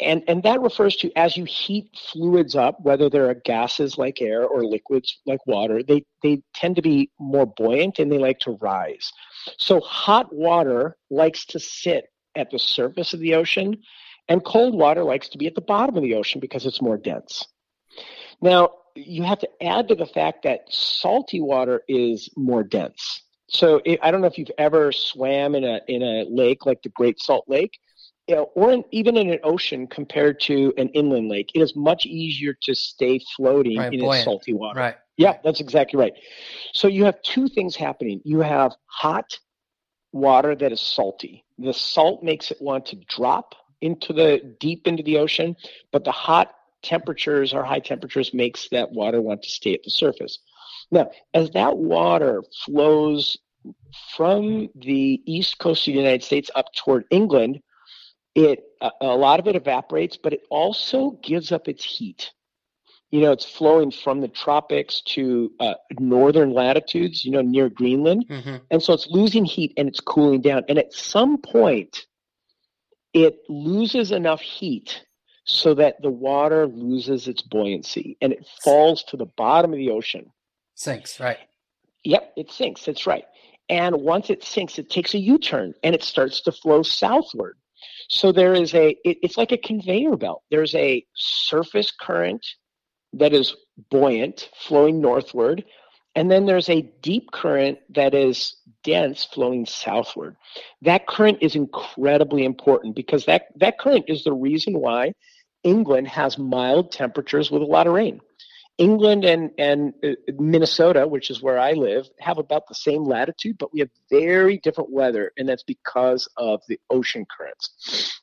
And, 0.00 0.24
and 0.26 0.42
that 0.42 0.60
refers 0.60 0.96
to 0.96 1.12
as 1.16 1.36
you 1.36 1.44
heat 1.44 1.88
fluids 2.12 2.56
up, 2.56 2.80
whether 2.80 3.08
they're 3.08 3.34
gases 3.34 3.96
like 3.96 4.20
air 4.20 4.44
or 4.44 4.64
liquids 4.64 5.20
like 5.24 5.46
water, 5.46 5.82
they, 5.82 6.04
they 6.22 6.42
tend 6.54 6.76
to 6.76 6.82
be 6.82 7.10
more 7.20 7.46
buoyant 7.46 7.98
and 8.00 8.10
they 8.10 8.18
like 8.18 8.40
to 8.40 8.52
rise. 8.60 9.12
So 9.58 9.80
hot 9.80 10.34
water 10.34 10.96
likes 11.10 11.44
to 11.46 11.60
sit 11.60 12.06
at 12.36 12.50
the 12.50 12.58
surface 12.58 13.14
of 13.14 13.20
the 13.20 13.34
ocean, 13.34 13.82
and 14.28 14.44
cold 14.44 14.74
water 14.74 15.04
likes 15.04 15.28
to 15.30 15.38
be 15.38 15.46
at 15.46 15.54
the 15.54 15.60
bottom 15.60 15.96
of 15.96 16.02
the 16.02 16.14
ocean 16.14 16.40
because 16.40 16.66
it's 16.66 16.82
more 16.82 16.96
dense. 16.96 17.46
Now, 18.40 18.70
you 18.94 19.22
have 19.24 19.40
to 19.40 19.48
add 19.62 19.88
to 19.88 19.94
the 19.94 20.06
fact 20.06 20.44
that 20.44 20.72
salty 20.72 21.40
water 21.40 21.82
is 21.88 22.28
more 22.36 22.62
dense. 22.62 23.22
So 23.48 23.80
it, 23.84 23.98
I 24.02 24.10
don't 24.10 24.20
know 24.20 24.26
if 24.26 24.38
you've 24.38 24.50
ever 24.58 24.92
swam 24.92 25.54
in 25.54 25.64
a 25.64 25.80
in 25.88 26.02
a 26.02 26.24
lake 26.28 26.66
like 26.66 26.82
the 26.82 26.88
Great 26.90 27.20
Salt 27.20 27.44
Lake, 27.48 27.78
you 28.26 28.36
know, 28.36 28.50
or 28.54 28.72
in, 28.72 28.84
even 28.90 29.16
in 29.16 29.30
an 29.30 29.38
ocean 29.44 29.86
compared 29.86 30.40
to 30.40 30.72
an 30.76 30.88
inland 30.90 31.28
lake. 31.28 31.50
It 31.54 31.60
is 31.60 31.76
much 31.76 32.06
easier 32.06 32.56
to 32.62 32.74
stay 32.74 33.20
floating 33.36 33.78
right, 33.78 33.92
in 33.92 34.02
its 34.02 34.24
salty 34.24 34.52
water. 34.52 34.80
Right. 34.80 34.96
Yeah, 35.16 35.36
that's 35.44 35.60
exactly 35.60 35.98
right. 35.98 36.14
So 36.72 36.88
you 36.88 37.04
have 37.04 37.20
two 37.22 37.48
things 37.48 37.76
happening. 37.76 38.20
You 38.24 38.40
have 38.40 38.74
hot 38.86 39.38
water 40.12 40.54
that 40.56 40.72
is 40.72 40.80
salty. 40.80 41.43
The 41.58 41.72
salt 41.72 42.22
makes 42.22 42.50
it 42.50 42.60
want 42.60 42.86
to 42.86 42.96
drop 42.96 43.54
into 43.80 44.12
the 44.12 44.56
deep 44.58 44.86
into 44.86 45.02
the 45.02 45.18
ocean, 45.18 45.56
but 45.92 46.04
the 46.04 46.12
hot 46.12 46.54
temperatures 46.82 47.54
or 47.54 47.64
high 47.64 47.80
temperatures 47.80 48.34
makes 48.34 48.68
that 48.70 48.92
water 48.92 49.20
want 49.20 49.42
to 49.42 49.50
stay 49.50 49.74
at 49.74 49.82
the 49.82 49.90
surface. 49.90 50.38
Now, 50.90 51.10
as 51.32 51.50
that 51.50 51.76
water 51.76 52.42
flows 52.64 53.36
from 54.16 54.68
the 54.74 55.22
east 55.24 55.58
coast 55.58 55.88
of 55.88 55.94
the 55.94 55.98
United 55.98 56.22
States 56.22 56.50
up 56.54 56.66
toward 56.74 57.04
England, 57.10 57.60
it 58.34 58.64
a, 58.80 58.90
a 59.00 59.16
lot 59.16 59.40
of 59.40 59.46
it 59.46 59.56
evaporates, 59.56 60.16
but 60.16 60.32
it 60.32 60.42
also 60.50 61.12
gives 61.22 61.52
up 61.52 61.68
its 61.68 61.84
heat. 61.84 62.32
You 63.14 63.20
know, 63.20 63.30
it's 63.30 63.44
flowing 63.44 63.92
from 63.92 64.22
the 64.22 64.26
tropics 64.26 65.00
to 65.02 65.52
uh, 65.60 65.74
northern 66.00 66.52
latitudes, 66.52 67.24
you 67.24 67.30
know, 67.30 67.42
near 67.42 67.68
Greenland. 67.68 68.26
Mm-hmm. 68.28 68.56
And 68.72 68.82
so 68.82 68.92
it's 68.92 69.06
losing 69.06 69.44
heat 69.44 69.72
and 69.76 69.86
it's 69.86 70.00
cooling 70.00 70.40
down. 70.40 70.64
And 70.68 70.78
at 70.78 70.92
some 70.92 71.38
point, 71.38 72.06
it 73.12 73.36
loses 73.48 74.10
enough 74.10 74.40
heat 74.40 75.04
so 75.44 75.74
that 75.74 76.02
the 76.02 76.10
water 76.10 76.66
loses 76.66 77.28
its 77.28 77.40
buoyancy 77.40 78.16
and 78.20 78.32
it 78.32 78.44
falls 78.64 79.04
to 79.04 79.16
the 79.16 79.26
bottom 79.26 79.72
of 79.72 79.78
the 79.78 79.90
ocean. 79.90 80.32
Sinks, 80.74 81.20
right. 81.20 81.38
Yep, 82.02 82.32
it 82.36 82.50
sinks. 82.50 82.84
That's 82.84 83.06
right. 83.06 83.26
And 83.68 83.94
once 83.98 84.28
it 84.28 84.42
sinks, 84.42 84.76
it 84.76 84.90
takes 84.90 85.14
a 85.14 85.18
U 85.18 85.38
turn 85.38 85.72
and 85.84 85.94
it 85.94 86.02
starts 86.02 86.40
to 86.40 86.50
flow 86.50 86.82
southward. 86.82 87.58
So 88.08 88.32
there 88.32 88.54
is 88.54 88.74
a, 88.74 88.96
it, 89.04 89.18
it's 89.22 89.38
like 89.38 89.52
a 89.52 89.56
conveyor 89.56 90.16
belt. 90.16 90.42
There's 90.50 90.74
a 90.74 91.06
surface 91.14 91.92
current 91.92 92.44
that 93.18 93.32
is 93.32 93.54
buoyant 93.90 94.50
flowing 94.54 95.00
northward. 95.00 95.64
And 96.14 96.30
then 96.30 96.46
there's 96.46 96.68
a 96.68 96.82
deep 97.02 97.30
current 97.32 97.78
that 97.94 98.14
is 98.14 98.54
dense 98.84 99.24
flowing 99.24 99.66
southward. 99.66 100.36
That 100.82 101.06
current 101.06 101.38
is 101.40 101.56
incredibly 101.56 102.44
important 102.44 102.94
because 102.94 103.24
that, 103.24 103.46
that 103.56 103.78
current 103.78 104.04
is 104.08 104.22
the 104.22 104.32
reason 104.32 104.78
why 104.78 105.14
England 105.64 106.08
has 106.08 106.38
mild 106.38 106.92
temperatures 106.92 107.50
with 107.50 107.62
a 107.62 107.66
lot 107.66 107.86
of 107.86 107.94
rain. 107.94 108.20
England 108.76 109.24
and, 109.24 109.50
and 109.56 109.94
uh, 110.04 110.10
Minnesota, 110.38 111.06
which 111.06 111.30
is 111.30 111.42
where 111.42 111.58
I 111.58 111.72
live, 111.72 112.08
have 112.18 112.38
about 112.38 112.66
the 112.68 112.74
same 112.74 113.04
latitude, 113.04 113.56
but 113.58 113.72
we 113.72 113.80
have 113.80 113.90
very 114.10 114.58
different 114.58 114.90
weather, 114.90 115.32
and 115.36 115.48
that's 115.48 115.62
because 115.62 116.28
of 116.36 116.60
the 116.68 116.78
ocean 116.90 117.24
currents. 117.36 118.20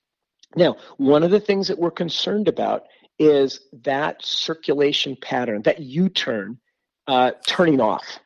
Now, 0.55 0.75
one 0.97 1.23
of 1.23 1.31
the 1.31 1.39
things 1.39 1.69
that 1.69 1.79
we're 1.79 1.91
concerned 1.91 2.49
about 2.49 2.83
is 3.21 3.59
that 3.83 4.25
circulation 4.25 5.15
pattern, 5.21 5.61
that 5.61 5.79
U 5.79 6.09
turn, 6.09 6.57
uh, 7.05 7.31
turning 7.45 7.79
off. 7.79 8.19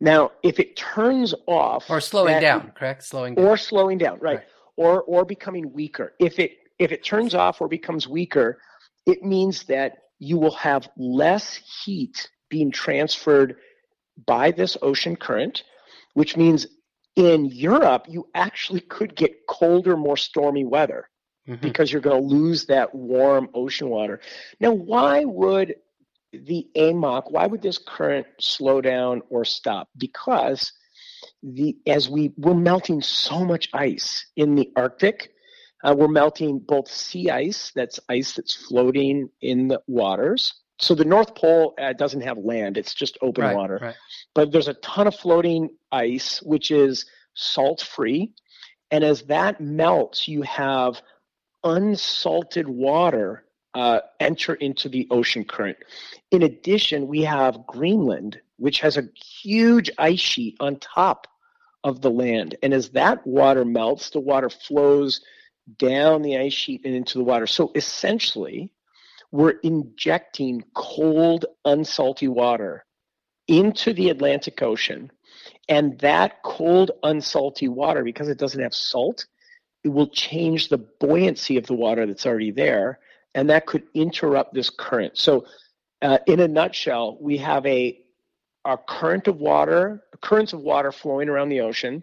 Now, 0.00 0.32
if 0.42 0.58
it 0.58 0.76
turns 0.76 1.34
off 1.46 1.88
or 1.88 2.00
slowing 2.00 2.34
that- 2.34 2.40
down, 2.40 2.72
correct? 2.72 3.04
Slowing 3.04 3.36
down. 3.36 3.44
or 3.44 3.56
slowing 3.56 3.96
down, 3.96 4.18
right. 4.18 4.38
Right. 4.38 4.46
Or 4.76 5.02
or 5.02 5.24
becoming 5.24 5.72
weaker. 5.72 6.14
If 6.18 6.40
it 6.40 6.50
if 6.80 6.90
it 6.90 7.04
turns 7.04 7.32
off 7.36 7.60
or 7.60 7.68
becomes 7.68 8.08
weaker, 8.08 8.58
it 9.06 9.22
means 9.22 9.62
that 9.64 9.98
you 10.18 10.36
will 10.36 10.56
have 10.56 10.88
less 10.96 11.60
heat 11.84 12.28
being 12.48 12.72
transferred 12.72 13.56
by 14.26 14.50
this 14.50 14.76
ocean 14.82 15.14
current, 15.14 15.62
which 16.14 16.36
means 16.36 16.66
in 17.14 17.44
Europe 17.44 18.06
you 18.08 18.28
actually 18.34 18.80
could 18.80 19.14
get 19.14 19.46
colder, 19.46 19.96
more 19.96 20.16
stormy 20.16 20.64
weather 20.64 21.08
Mhm. 21.48 21.60
because 21.60 21.92
you're 21.92 22.00
going 22.00 22.22
to 22.22 22.26
lose 22.34 22.66
that 22.66 22.94
warm 22.94 23.48
ocean 23.54 23.88
water. 23.90 24.20
Now, 24.60 24.72
why 24.72 25.24
would 25.24 25.74
the 26.32 26.68
AMOC, 26.74 27.30
why 27.30 27.46
would 27.46 27.62
this 27.62 27.78
current 27.78 28.26
slow 28.40 28.80
down 28.80 29.22
or 29.28 29.44
stop? 29.44 29.88
Because 29.96 30.72
the 31.42 31.76
as 31.86 32.08
we 32.08 32.32
we're 32.36 32.54
melting 32.54 33.02
so 33.02 33.44
much 33.44 33.68
ice 33.72 34.26
in 34.36 34.54
the 34.54 34.70
Arctic, 34.76 35.32
uh, 35.82 35.94
we're 35.96 36.08
melting 36.08 36.58
both 36.60 36.88
sea 36.88 37.30
ice, 37.30 37.70
that's 37.74 38.00
ice 38.08 38.32
that's 38.32 38.54
floating 38.54 39.28
in 39.42 39.68
the 39.68 39.80
waters. 39.86 40.52
So 40.80 40.94
the 40.94 41.04
North 41.04 41.34
Pole 41.34 41.74
uh, 41.78 41.92
doesn't 41.92 42.22
have 42.22 42.38
land; 42.38 42.76
it's 42.78 42.94
just 42.94 43.16
open 43.22 43.44
right, 43.44 43.54
water 43.56 43.78
Right. 43.80 43.94
but 44.34 44.50
there's 44.50 44.68
a 44.68 44.74
ton 44.74 45.06
of 45.06 45.14
floating 45.14 45.70
ice 45.92 46.42
which 46.42 46.70
is 46.70 47.06
salt 47.34 47.80
free 47.82 48.32
and 48.90 49.02
as 49.04 49.22
that 49.22 49.60
melts 49.60 50.26
you 50.28 50.42
have 50.42 51.00
unsalted 51.64 52.68
water 52.68 53.44
uh, 53.74 54.00
enter 54.20 54.54
into 54.54 54.88
the 54.88 55.08
ocean 55.10 55.44
current. 55.44 55.78
In 56.30 56.42
addition 56.42 57.08
we 57.08 57.22
have 57.22 57.66
greenland 57.66 58.40
which 58.56 58.80
has 58.80 58.96
a 58.96 59.08
huge 59.42 59.90
ice 59.98 60.20
sheet 60.20 60.56
on 60.60 60.76
top 60.76 61.26
of 61.82 62.00
the 62.00 62.10
land. 62.10 62.54
And 62.62 62.72
as 62.72 62.90
that 62.90 63.26
water 63.26 63.64
melts 63.64 64.10
the 64.10 64.20
water 64.20 64.48
flows 64.48 65.20
down 65.78 66.22
the 66.22 66.38
ice 66.38 66.52
sheet 66.52 66.82
and 66.84 66.94
into 66.94 67.18
the 67.18 67.24
water. 67.24 67.46
So 67.46 67.72
essentially 67.74 68.70
we're 69.32 69.58
injecting 69.62 70.62
cold 70.74 71.46
unsalty 71.64 72.28
water 72.28 72.84
into 73.48 73.92
the 73.92 74.10
Atlantic 74.10 74.62
Ocean. 74.62 75.10
And 75.68 75.98
that 76.00 76.42
cold, 76.42 76.92
unsalty 77.02 77.68
water, 77.68 78.04
because 78.04 78.28
it 78.28 78.38
doesn't 78.38 78.62
have 78.62 78.74
salt, 78.74 79.26
it 79.84 79.88
will 79.88 80.08
change 80.08 80.68
the 80.68 80.78
buoyancy 80.78 81.58
of 81.58 81.66
the 81.66 81.74
water 81.74 82.06
that's 82.06 82.26
already 82.26 82.50
there. 82.50 82.98
And 83.34 83.50
that 83.50 83.66
could 83.66 83.84
interrupt 83.94 84.54
this 84.54 84.70
current. 84.70 85.18
So, 85.18 85.46
uh, 86.02 86.18
in 86.26 86.40
a 86.40 86.48
nutshell, 86.48 87.18
we 87.20 87.38
have 87.38 87.64
a, 87.66 87.98
a 88.64 88.76
current 88.76 89.28
of 89.28 89.36
water, 89.36 90.02
currents 90.20 90.52
of 90.52 90.60
water 90.60 90.92
flowing 90.92 91.28
around 91.28 91.48
the 91.48 91.60
ocean. 91.60 92.02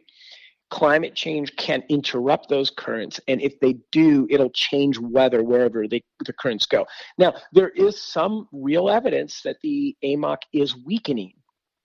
Climate 0.70 1.16
change 1.16 1.56
can 1.56 1.84
interrupt 1.90 2.50
those 2.50 2.70
currents. 2.70 3.20
And 3.28 3.42
if 3.42 3.60
they 3.60 3.74
do, 3.92 4.28
it'll 4.30 4.50
change 4.52 4.98
weather 4.98 5.44
wherever 5.44 5.88
they, 5.88 6.02
the 6.26 6.34
currents 6.34 6.66
go. 6.66 6.86
Now, 7.18 7.36
there 7.52 7.70
is 7.70 8.02
some 8.02 8.48
real 8.52 8.90
evidence 8.90 9.42
that 9.44 9.58
the 9.62 9.96
AMOC 10.04 10.38
is 10.54 10.76
weakening, 10.76 11.34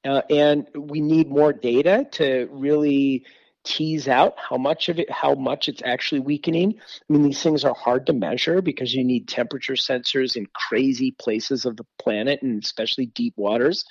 uh, 0.04 0.22
and 0.30 0.68
we 0.74 1.00
need 1.00 1.28
more 1.28 1.52
data 1.52 2.06
to 2.12 2.48
really 2.50 3.24
tease 3.66 4.08
out 4.08 4.34
how 4.36 4.56
much 4.56 4.88
of 4.88 4.98
it, 4.98 5.10
how 5.10 5.34
much 5.34 5.68
it's 5.68 5.82
actually 5.84 6.20
weakening. 6.20 6.74
I 6.78 7.12
mean, 7.12 7.22
these 7.22 7.42
things 7.42 7.64
are 7.64 7.74
hard 7.74 8.06
to 8.06 8.12
measure 8.12 8.62
because 8.62 8.94
you 8.94 9.04
need 9.04 9.28
temperature 9.28 9.74
sensors 9.74 10.36
in 10.36 10.46
crazy 10.54 11.10
places 11.10 11.66
of 11.66 11.76
the 11.76 11.86
planet, 11.98 12.40
and 12.42 12.62
especially 12.62 13.06
deep 13.06 13.34
waters. 13.36 13.84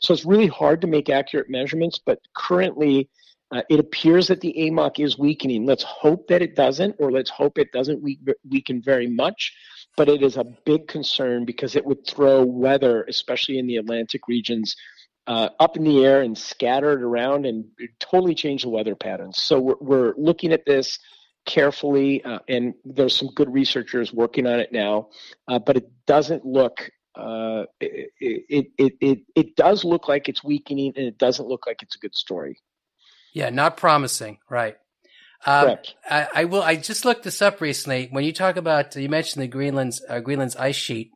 So 0.00 0.12
it's 0.12 0.26
really 0.26 0.48
hard 0.48 0.80
to 0.82 0.86
make 0.86 1.08
accurate 1.08 1.48
measurements. 1.48 2.00
But 2.04 2.18
currently, 2.34 3.08
uh, 3.50 3.62
it 3.70 3.80
appears 3.80 4.28
that 4.28 4.40
the 4.40 4.54
AMOC 4.58 5.04
is 5.04 5.18
weakening. 5.18 5.64
Let's 5.64 5.84
hope 5.84 6.28
that 6.28 6.42
it 6.42 6.54
doesn't, 6.54 6.96
or 6.98 7.10
let's 7.10 7.30
hope 7.30 7.58
it 7.58 7.72
doesn't 7.72 8.02
weak, 8.02 8.20
weaken 8.48 8.82
very 8.82 9.08
much 9.08 9.54
but 9.96 10.08
it 10.08 10.22
is 10.22 10.36
a 10.36 10.44
big 10.64 10.86
concern 10.88 11.44
because 11.44 11.76
it 11.76 11.84
would 11.84 12.06
throw 12.06 12.42
weather, 12.42 13.04
especially 13.08 13.58
in 13.58 13.66
the 13.66 13.76
Atlantic 13.76 14.28
regions, 14.28 14.76
uh, 15.26 15.50
up 15.58 15.76
in 15.76 15.84
the 15.84 16.04
air 16.04 16.22
and 16.22 16.36
scatter 16.36 16.92
it 16.92 17.02
around 17.02 17.46
and 17.46 17.66
totally 17.98 18.34
change 18.34 18.62
the 18.62 18.68
weather 18.68 18.94
patterns. 18.94 19.42
So 19.42 19.60
we're, 19.60 19.74
we're 19.80 20.14
looking 20.16 20.52
at 20.52 20.66
this 20.66 20.98
carefully, 21.46 22.24
uh, 22.24 22.40
and 22.48 22.74
there's 22.84 23.16
some 23.16 23.28
good 23.34 23.52
researchers 23.52 24.12
working 24.12 24.46
on 24.46 24.60
it 24.60 24.72
now, 24.72 25.08
uh, 25.48 25.58
but 25.58 25.76
it 25.76 25.90
doesn't 26.06 26.44
look. 26.44 26.90
Uh, 27.14 27.64
it, 27.80 28.10
it, 28.20 28.66
it, 28.78 28.92
it, 29.00 29.18
it 29.34 29.56
does 29.56 29.84
look 29.84 30.08
like 30.08 30.28
it's 30.28 30.44
weakening 30.44 30.92
and 30.96 31.06
it 31.06 31.18
doesn't 31.18 31.48
look 31.48 31.66
like 31.66 31.82
it's 31.82 31.96
a 31.96 31.98
good 31.98 32.14
story. 32.14 32.60
Yeah, 33.32 33.50
not 33.50 33.76
promising. 33.76 34.38
Right. 34.48 34.76
Um, 35.46 35.66
Correct. 35.66 35.94
I, 36.08 36.28
I 36.34 36.44
will. 36.44 36.62
I 36.62 36.76
just 36.76 37.04
looked 37.04 37.24
this 37.24 37.40
up 37.40 37.60
recently. 37.60 38.08
When 38.10 38.24
you 38.24 38.32
talk 38.32 38.56
about, 38.56 38.94
you 38.94 39.08
mentioned 39.08 39.42
the 39.42 39.48
Greenland's 39.48 40.02
uh, 40.08 40.20
Greenland's 40.20 40.56
ice 40.56 40.76
sheet. 40.76 41.12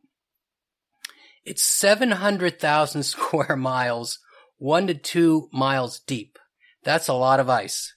It's 1.44 1.62
seven 1.62 2.10
hundred 2.10 2.58
thousand 2.58 3.02
square 3.04 3.56
miles, 3.56 4.18
one 4.58 4.86
to 4.86 4.94
two 4.94 5.48
miles 5.52 6.00
deep. 6.00 6.38
That's 6.84 7.08
a 7.08 7.14
lot 7.14 7.40
of 7.40 7.48
ice. 7.48 7.94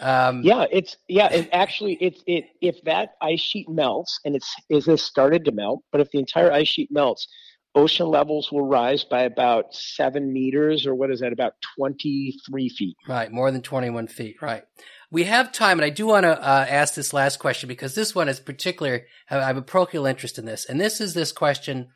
Um, 0.00 0.42
Yeah, 0.42 0.66
it's 0.70 0.96
yeah, 1.08 1.28
and 1.30 1.48
actually, 1.52 1.98
it's 2.00 2.22
it 2.26 2.44
if 2.60 2.76
that 2.84 3.10
ice 3.20 3.40
sheet 3.40 3.68
melts 3.68 4.20
and 4.24 4.36
it's 4.36 4.54
is 4.68 4.84
this 4.84 5.02
started 5.02 5.44
to 5.46 5.52
melt, 5.52 5.80
but 5.92 6.00
if 6.00 6.10
the 6.10 6.18
entire 6.18 6.52
ice 6.52 6.68
sheet 6.68 6.90
melts, 6.90 7.26
ocean 7.74 8.06
levels 8.06 8.52
will 8.52 8.66
rise 8.66 9.04
by 9.04 9.22
about 9.22 9.74
seven 9.74 10.32
meters, 10.32 10.86
or 10.86 10.94
what 10.94 11.10
is 11.10 11.20
that, 11.20 11.32
about 11.32 11.54
twenty 11.76 12.38
three 12.48 12.68
feet. 12.68 12.96
Right, 13.08 13.30
more 13.30 13.50
than 13.50 13.62
21 13.62 14.08
feet. 14.08 14.36
Right. 14.42 14.64
We 15.10 15.24
have 15.24 15.52
time, 15.52 15.78
and 15.78 15.84
I 15.84 15.90
do 15.90 16.06
want 16.06 16.24
to 16.24 16.38
uh, 16.38 16.66
ask 16.68 16.94
this 16.94 17.12
last 17.12 17.38
question 17.38 17.68
because 17.68 17.94
this 17.94 18.14
one 18.14 18.28
is 18.28 18.40
particular. 18.40 19.06
I 19.30 19.46
have 19.46 19.56
a 19.56 19.62
parochial 19.62 20.04
interest 20.04 20.36
in 20.36 20.46
this, 20.46 20.66
and 20.66 20.80
this 20.80 21.00
is 21.00 21.14
this 21.14 21.30
question 21.32 21.88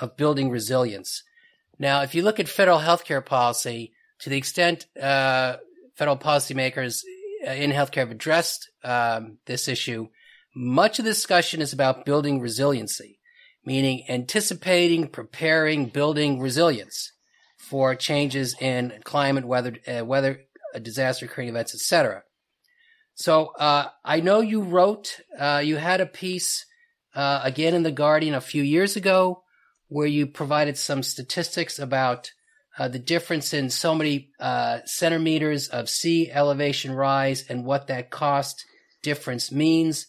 of 0.00 0.16
building 0.16 0.50
resilience. 0.50 1.22
Now, 1.78 2.02
if 2.02 2.14
you 2.14 2.22
look 2.22 2.40
at 2.40 2.48
federal 2.48 2.80
healthcare 2.80 3.24
policy, 3.24 3.92
to 4.20 4.30
the 4.30 4.36
extent 4.36 4.86
uh, 5.00 5.56
federal 5.94 6.16
policymakers 6.16 7.02
uh, 7.46 7.50
in 7.52 7.70
healthcare 7.70 7.98
have 7.98 8.10
addressed 8.10 8.70
um, 8.82 9.38
this 9.46 9.68
issue, 9.68 10.08
much 10.54 10.98
of 10.98 11.04
the 11.04 11.12
discussion 11.12 11.60
is 11.60 11.72
about 11.72 12.04
building 12.04 12.40
resiliency, 12.40 13.20
meaning 13.64 14.04
anticipating, 14.08 15.06
preparing, 15.08 15.86
building 15.86 16.40
resilience 16.40 17.12
for 17.56 17.94
changes 17.94 18.56
in 18.60 18.92
climate, 19.04 19.44
weather, 19.44 19.76
uh, 19.86 20.04
weather, 20.04 20.40
uh, 20.74 20.78
disaster 20.78 21.26
occurring 21.26 21.48
events, 21.48 21.74
etc. 21.74 22.22
So 23.14 23.46
uh, 23.58 23.88
I 24.04 24.20
know 24.20 24.40
you 24.40 24.62
wrote, 24.62 25.20
uh, 25.38 25.62
you 25.64 25.76
had 25.76 26.00
a 26.00 26.06
piece 26.06 26.66
uh, 27.14 27.40
again 27.42 27.74
in 27.74 27.82
the 27.82 27.92
Guardian 27.92 28.34
a 28.34 28.40
few 28.40 28.62
years 28.62 28.96
ago 28.96 29.42
where 29.88 30.06
you 30.06 30.26
provided 30.26 30.76
some 30.76 31.02
statistics 31.02 31.78
about 31.78 32.30
uh, 32.78 32.88
the 32.88 32.98
difference 32.98 33.52
in 33.52 33.70
so 33.70 33.94
many 33.94 34.30
uh, 34.38 34.78
centimeters 34.84 35.68
of 35.68 35.88
sea 35.88 36.30
elevation 36.30 36.92
rise 36.92 37.44
and 37.48 37.64
what 37.64 37.88
that 37.88 38.10
cost 38.10 38.64
difference 39.02 39.50
means. 39.50 40.06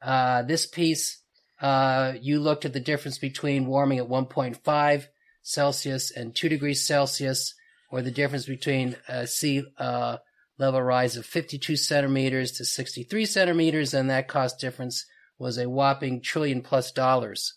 Uh, 0.00 0.42
this 0.42 0.66
piece, 0.66 1.20
uh, 1.60 2.12
you 2.20 2.38
looked 2.38 2.64
at 2.64 2.72
the 2.72 2.80
difference 2.80 3.18
between 3.18 3.66
warming 3.66 3.98
at 3.98 4.08
1.5 4.08 5.06
Celsius 5.42 6.10
and 6.10 6.34
2 6.34 6.48
degrees 6.48 6.86
Celsius, 6.86 7.54
or 7.90 8.02
the 8.02 8.10
difference 8.10 8.46
between 8.46 8.96
uh, 9.08 9.26
sea 9.26 9.64
uh, 9.78 10.18
level 10.58 10.82
rise 10.82 11.16
of 11.16 11.26
52 11.26 11.76
centimeters 11.76 12.52
to 12.52 12.64
63 12.64 13.24
centimeters, 13.26 13.94
and 13.94 14.08
that 14.10 14.28
cost 14.28 14.60
difference 14.60 15.04
was 15.38 15.58
a 15.58 15.68
whopping 15.68 16.20
trillion 16.20 16.62
plus 16.62 16.92
dollars. 16.92 17.54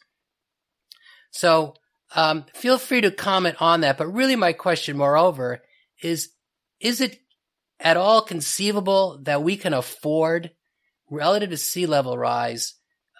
So 1.36 1.74
um, 2.16 2.46
feel 2.54 2.78
free 2.78 3.02
to 3.02 3.12
comment 3.12 3.58
on 3.60 3.82
that. 3.82 3.98
But 3.98 4.08
really, 4.08 4.38
my 4.38 4.54
question, 4.54 4.96
moreover, 4.96 5.62
is 6.02 6.30
is 6.80 7.02
it 7.02 7.20
at 7.78 7.98
all 7.98 8.22
conceivable 8.22 9.20
that 9.24 9.44
we 9.44 9.58
can 9.58 9.74
afford, 9.74 10.52
relative 11.12 11.50
to 11.50 11.58
sea 11.58 11.88
level 11.88 12.18
rise, 12.18 12.76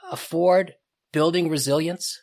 afford 0.10 0.76
building 1.12 1.50
resilience? 1.50 2.22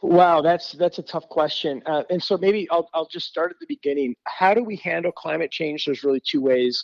Wow, 0.00 0.40
that's 0.40 0.72
that's 0.72 0.98
a 0.98 1.02
tough 1.02 1.28
question. 1.28 1.82
Uh, 1.84 2.04
and 2.08 2.22
so 2.22 2.38
maybe 2.38 2.66
I'll 2.70 2.88
I'll 2.94 3.08
just 3.08 3.26
start 3.26 3.50
at 3.50 3.58
the 3.60 3.66
beginning. 3.68 4.14
How 4.24 4.54
do 4.54 4.64
we 4.64 4.76
handle 4.76 5.12
climate 5.12 5.50
change? 5.50 5.84
There's 5.84 6.02
really 6.02 6.22
two 6.26 6.40
ways. 6.40 6.82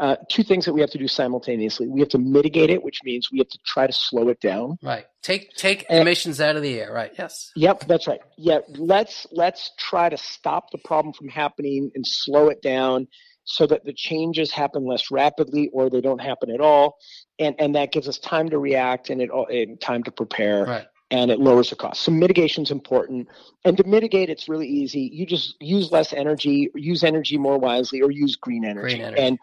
Uh, 0.00 0.16
two 0.28 0.42
things 0.42 0.64
that 0.64 0.72
we 0.72 0.80
have 0.80 0.90
to 0.90 0.98
do 0.98 1.06
simultaneously. 1.06 1.86
We 1.86 2.00
have 2.00 2.08
to 2.10 2.18
mitigate 2.18 2.68
it, 2.68 2.82
which 2.82 2.98
means 3.04 3.30
we 3.30 3.38
have 3.38 3.48
to 3.48 3.58
try 3.64 3.86
to 3.86 3.92
slow 3.92 4.28
it 4.28 4.40
down. 4.40 4.76
Right. 4.82 5.06
Take 5.22 5.54
take 5.54 5.86
And- 5.88 6.00
emissions 6.00 6.40
out 6.40 6.56
of 6.56 6.62
the 6.62 6.80
air. 6.80 6.92
Right. 6.92 7.12
Yes. 7.16 7.52
Yep, 7.54 7.86
that's 7.86 8.08
right. 8.08 8.20
Yeah, 8.36 8.58
let's 8.76 9.26
let's 9.30 9.70
try 9.78 10.08
to 10.08 10.16
stop 10.16 10.72
the 10.72 10.78
problem 10.78 11.12
from 11.12 11.28
happening 11.28 11.92
and 11.94 12.04
slow 12.06 12.48
it 12.48 12.60
down 12.60 13.06
so 13.44 13.66
that 13.68 13.84
the 13.84 13.92
changes 13.92 14.50
happen 14.50 14.84
less 14.84 15.10
rapidly 15.12 15.70
or 15.72 15.88
they 15.90 16.00
don't 16.00 16.20
happen 16.20 16.50
at 16.50 16.60
all, 16.60 16.96
and 17.38 17.54
and 17.60 17.76
that 17.76 17.92
gives 17.92 18.08
us 18.08 18.18
time 18.18 18.48
to 18.50 18.58
react 18.58 19.10
and 19.10 19.22
it 19.22 19.30
all 19.30 19.46
and 19.46 19.80
time 19.80 20.02
to 20.02 20.10
prepare 20.10 20.64
Right. 20.64 20.86
and 21.12 21.30
it 21.30 21.38
lowers 21.38 21.70
the 21.70 21.76
cost. 21.76 22.02
So 22.02 22.10
mitigation 22.10 22.64
is 22.64 22.70
important. 22.72 23.28
And 23.64 23.76
to 23.76 23.84
mitigate, 23.84 24.28
it's 24.28 24.48
really 24.48 24.66
easy. 24.66 25.08
You 25.12 25.24
just 25.24 25.54
use 25.60 25.92
less 25.92 26.12
energy, 26.12 26.68
use 26.74 27.04
energy 27.04 27.38
more 27.38 27.58
wisely, 27.58 28.02
or 28.02 28.10
use 28.10 28.34
green 28.34 28.64
energy. 28.64 28.96
Green 28.96 29.06
energy. 29.06 29.22
And 29.22 29.38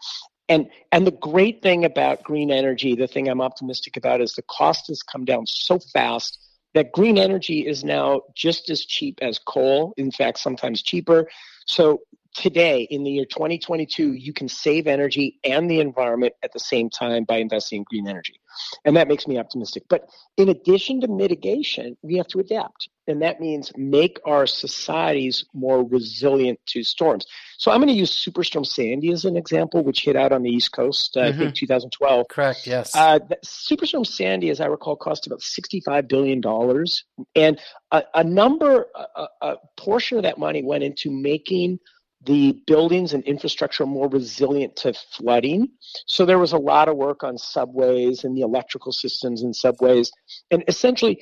and 0.48 0.68
and 0.90 1.06
the 1.06 1.12
great 1.12 1.62
thing 1.62 1.84
about 1.84 2.22
green 2.22 2.50
energy, 2.50 2.94
the 2.94 3.06
thing 3.06 3.28
I'm 3.28 3.40
optimistic 3.40 3.96
about, 3.96 4.20
is 4.20 4.34
the 4.34 4.42
cost 4.42 4.88
has 4.88 5.02
come 5.02 5.24
down 5.24 5.46
so 5.46 5.78
fast 5.78 6.38
that 6.74 6.92
green 6.92 7.18
energy 7.18 7.66
is 7.66 7.84
now 7.84 8.22
just 8.34 8.70
as 8.70 8.84
cheap 8.84 9.18
as 9.22 9.38
coal. 9.38 9.94
In 9.96 10.10
fact, 10.10 10.38
sometimes 10.38 10.82
cheaper. 10.82 11.28
So 11.66 12.00
today 12.34 12.82
in 12.90 13.04
the 13.04 13.10
year 13.10 13.24
2022 13.24 14.14
you 14.14 14.32
can 14.32 14.48
save 14.48 14.86
energy 14.86 15.38
and 15.44 15.70
the 15.70 15.80
environment 15.80 16.32
at 16.42 16.52
the 16.52 16.58
same 16.58 16.88
time 16.88 17.24
by 17.24 17.36
investing 17.36 17.78
in 17.78 17.84
green 17.84 18.08
energy 18.08 18.40
and 18.84 18.96
that 18.96 19.08
makes 19.08 19.26
me 19.26 19.38
optimistic 19.38 19.82
but 19.88 20.08
in 20.38 20.48
addition 20.48 21.00
to 21.00 21.08
mitigation 21.08 21.96
we 22.02 22.16
have 22.16 22.26
to 22.26 22.38
adapt 22.38 22.88
and 23.06 23.22
that 23.22 23.40
means 23.40 23.72
make 23.76 24.20
our 24.24 24.46
societies 24.46 25.44
more 25.52 25.86
resilient 25.86 26.58
to 26.66 26.82
storms 26.82 27.26
so 27.58 27.70
i'm 27.70 27.78
going 27.78 27.88
to 27.88 27.94
use 27.94 28.12
superstorm 28.12 28.66
sandy 28.66 29.10
as 29.10 29.24
an 29.24 29.36
example 29.36 29.82
which 29.82 30.02
hit 30.04 30.16
out 30.16 30.32
on 30.32 30.42
the 30.42 30.50
east 30.50 30.72
coast 30.72 31.16
uh, 31.16 31.20
mm-hmm. 31.20 31.40
i 31.40 31.44
think 31.44 31.54
2012 31.54 32.26
correct 32.28 32.66
yes 32.66 32.94
uh, 32.94 33.18
superstorm 33.44 34.06
sandy 34.06 34.50
as 34.50 34.60
i 34.60 34.66
recall 34.66 34.96
cost 34.96 35.26
about 35.26 35.42
65 35.42 36.08
billion 36.08 36.40
dollars 36.40 37.04
and 37.34 37.58
a, 37.90 38.02
a 38.14 38.24
number 38.24 38.86
a, 39.16 39.26
a 39.40 39.56
portion 39.76 40.16
of 40.16 40.24
that 40.24 40.38
money 40.38 40.62
went 40.62 40.84
into 40.84 41.10
making 41.10 41.78
the 42.24 42.60
buildings 42.66 43.14
and 43.14 43.24
infrastructure 43.24 43.84
more 43.84 44.08
resilient 44.08 44.76
to 44.76 44.94
flooding. 45.10 45.68
So 46.06 46.24
there 46.24 46.38
was 46.38 46.52
a 46.52 46.58
lot 46.58 46.88
of 46.88 46.96
work 46.96 47.24
on 47.24 47.36
subways 47.36 48.24
and 48.24 48.36
the 48.36 48.42
electrical 48.42 48.92
systems 48.92 49.42
in 49.42 49.52
subways, 49.52 50.12
and 50.50 50.62
essentially 50.68 51.20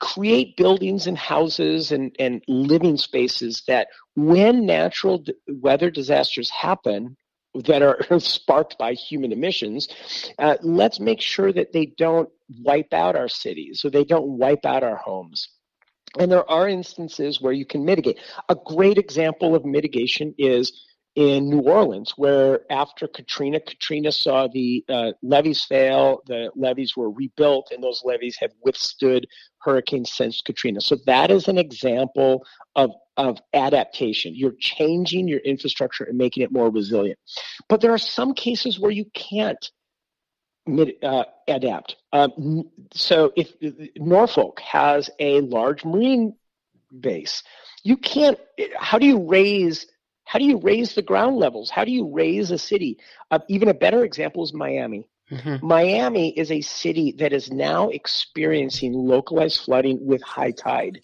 create 0.00 0.56
buildings 0.56 1.06
and 1.06 1.16
houses 1.16 1.92
and, 1.92 2.14
and 2.18 2.42
living 2.48 2.96
spaces 2.96 3.62
that 3.68 3.88
when 4.16 4.66
natural 4.66 5.18
d- 5.18 5.34
weather 5.48 5.90
disasters 5.90 6.50
happen 6.50 7.16
that 7.54 7.82
are 7.82 7.98
sparked 8.18 8.76
by 8.78 8.94
human 8.94 9.32
emissions, 9.32 9.88
uh, 10.38 10.56
let's 10.62 10.98
make 10.98 11.20
sure 11.20 11.52
that 11.52 11.72
they 11.72 11.86
don't 11.98 12.28
wipe 12.62 12.92
out 12.92 13.16
our 13.16 13.28
cities 13.28 13.80
so 13.80 13.88
they 13.88 14.04
don't 14.04 14.26
wipe 14.38 14.64
out 14.64 14.82
our 14.82 14.96
homes. 14.96 15.48
And 16.18 16.30
there 16.30 16.48
are 16.48 16.68
instances 16.68 17.40
where 17.40 17.52
you 17.52 17.66
can 17.66 17.84
mitigate. 17.84 18.18
A 18.48 18.54
great 18.54 18.98
example 18.98 19.54
of 19.54 19.64
mitigation 19.64 20.34
is 20.38 20.72
in 21.14 21.48
New 21.48 21.60
Orleans, 21.60 22.14
where 22.16 22.60
after 22.70 23.06
Katrina, 23.06 23.60
Katrina 23.60 24.10
saw 24.10 24.48
the 24.48 24.84
uh, 24.88 25.12
levees 25.22 25.64
fail, 25.64 26.22
the 26.26 26.50
levees 26.56 26.96
were 26.96 27.10
rebuilt, 27.10 27.70
and 27.70 27.82
those 27.82 28.02
levees 28.04 28.36
have 28.40 28.50
withstood 28.62 29.26
hurricanes 29.58 30.12
since 30.12 30.42
Katrina. 30.42 30.80
So 30.80 30.96
that 31.06 31.30
is 31.30 31.46
an 31.46 31.56
example 31.56 32.44
of, 32.74 32.90
of 33.16 33.38
adaptation. 33.52 34.34
You're 34.34 34.56
changing 34.58 35.28
your 35.28 35.38
infrastructure 35.40 36.04
and 36.04 36.18
making 36.18 36.42
it 36.42 36.50
more 36.50 36.68
resilient. 36.68 37.18
But 37.68 37.80
there 37.80 37.92
are 37.92 37.98
some 37.98 38.34
cases 38.34 38.80
where 38.80 38.90
you 38.90 39.06
can't 39.14 39.70
uh, 41.02 41.24
adapt. 41.46 41.96
Um, 42.12 42.70
so 42.92 43.32
if 43.36 43.52
Norfolk 43.96 44.60
has 44.60 45.10
a 45.20 45.42
large 45.42 45.84
marine 45.84 46.34
base, 46.98 47.42
you 47.82 47.96
can't. 47.96 48.38
How 48.76 48.98
do 48.98 49.06
you 49.06 49.28
raise? 49.28 49.86
How 50.24 50.38
do 50.38 50.44
you 50.44 50.58
raise 50.58 50.94
the 50.94 51.02
ground 51.02 51.36
levels? 51.36 51.70
How 51.70 51.84
do 51.84 51.92
you 51.92 52.10
raise 52.12 52.50
a 52.50 52.58
city? 52.58 52.98
Uh, 53.30 53.40
even 53.48 53.68
a 53.68 53.74
better 53.74 54.04
example 54.04 54.42
is 54.42 54.52
Miami. 54.52 55.06
Mm-hmm. 55.30 55.66
Miami 55.66 56.38
is 56.38 56.50
a 56.50 56.60
city 56.60 57.14
that 57.18 57.32
is 57.32 57.50
now 57.50 57.88
experiencing 57.88 58.92
localized 58.92 59.60
flooding 59.60 60.04
with 60.04 60.22
high 60.22 60.50
tide. 60.50 61.00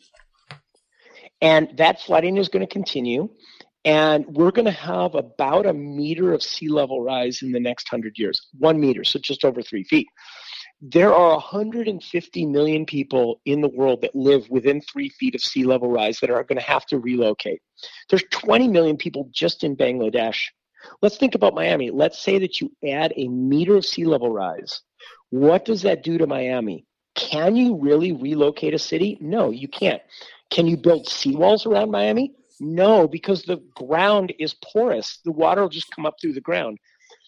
And 1.40 1.76
that 1.78 2.00
flooding 2.00 2.36
is 2.36 2.48
going 2.48 2.66
to 2.66 2.72
continue. 2.72 3.30
And 3.84 4.26
we're 4.26 4.50
going 4.50 4.66
to 4.66 4.70
have 4.72 5.14
about 5.14 5.64
a 5.64 5.72
meter 5.72 6.34
of 6.34 6.42
sea 6.42 6.68
level 6.68 7.02
rise 7.02 7.40
in 7.40 7.52
the 7.52 7.60
next 7.60 7.90
100 7.90 8.18
years, 8.18 8.48
one 8.58 8.78
meter, 8.78 9.04
so 9.04 9.18
just 9.18 9.42
over 9.42 9.62
three 9.62 9.84
feet. 9.84 10.06
There 10.82 11.14
are 11.14 11.32
150 11.32 12.46
million 12.46 12.86
people 12.86 13.42
in 13.44 13.60
the 13.60 13.68
world 13.68 14.00
that 14.00 14.14
live 14.14 14.48
within 14.48 14.80
three 14.80 15.10
feet 15.10 15.34
of 15.34 15.42
sea 15.42 15.64
level 15.64 15.90
rise 15.90 16.20
that 16.20 16.30
are 16.30 16.42
going 16.42 16.58
to 16.58 16.64
have 16.64 16.86
to 16.86 16.98
relocate. 16.98 17.60
There's 18.08 18.24
20 18.30 18.68
million 18.68 18.96
people 18.96 19.28
just 19.30 19.62
in 19.62 19.76
Bangladesh. 19.76 20.38
Let's 21.02 21.18
think 21.18 21.34
about 21.34 21.54
Miami. 21.54 21.90
Let's 21.90 22.18
say 22.18 22.38
that 22.38 22.62
you 22.62 22.72
add 22.88 23.12
a 23.16 23.28
meter 23.28 23.76
of 23.76 23.84
sea 23.84 24.06
level 24.06 24.32
rise. 24.32 24.80
What 25.28 25.66
does 25.66 25.82
that 25.82 26.02
do 26.02 26.16
to 26.16 26.26
Miami? 26.26 26.86
Can 27.14 27.56
you 27.56 27.76
really 27.76 28.12
relocate 28.12 28.72
a 28.72 28.78
city? 28.78 29.18
No, 29.20 29.50
you 29.50 29.68
can't. 29.68 30.00
Can 30.50 30.66
you 30.66 30.78
build 30.78 31.06
seawalls 31.06 31.66
around 31.66 31.90
Miami? 31.90 32.34
No, 32.58 33.06
because 33.06 33.42
the 33.42 33.62
ground 33.74 34.32
is 34.38 34.54
porous. 34.54 35.18
The 35.24 35.32
water 35.32 35.60
will 35.60 35.68
just 35.68 35.94
come 35.94 36.06
up 36.06 36.14
through 36.20 36.32
the 36.32 36.40
ground. 36.40 36.78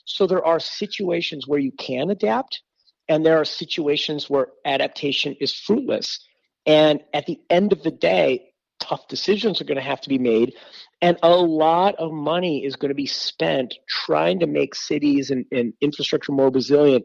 So 0.07 0.27
there 0.27 0.45
are 0.45 0.59
situations 0.59 1.47
where 1.47 1.61
you 1.61 1.73
can 1.73 2.11
adapt, 2.11 2.63
and 3.09 3.25
there 3.25 3.39
are 3.39 3.45
situations 3.45 4.31
where 4.31 4.49
adaptation 4.65 5.37
is 5.41 5.55
fruitless. 5.55 6.21
And 6.67 7.01
at 7.13 7.27
the 7.27 7.41
end 7.51 7.73
of 7.73 7.83
the 7.83 7.91
day, 7.91 8.53
tough 8.81 9.09
decisions 9.09 9.61
are 9.61 9.65
going 9.65 9.77
to 9.77 9.83
have 9.83 10.01
to 10.03 10.09
be 10.09 10.19
made. 10.19 10.55
And 11.01 11.19
a 11.23 11.37
lot 11.37 11.97
of 11.97 12.13
money 12.13 12.65
is 12.65 12.77
going 12.77 12.91
to 12.91 12.95
be 12.95 13.07
spent 13.07 13.75
trying 13.89 14.41
to 14.41 14.47
make 14.47 14.75
cities 14.75 15.31
and, 15.31 15.45
and 15.51 15.73
infrastructure 15.81 16.33
more 16.33 16.51
resilient. 16.51 17.05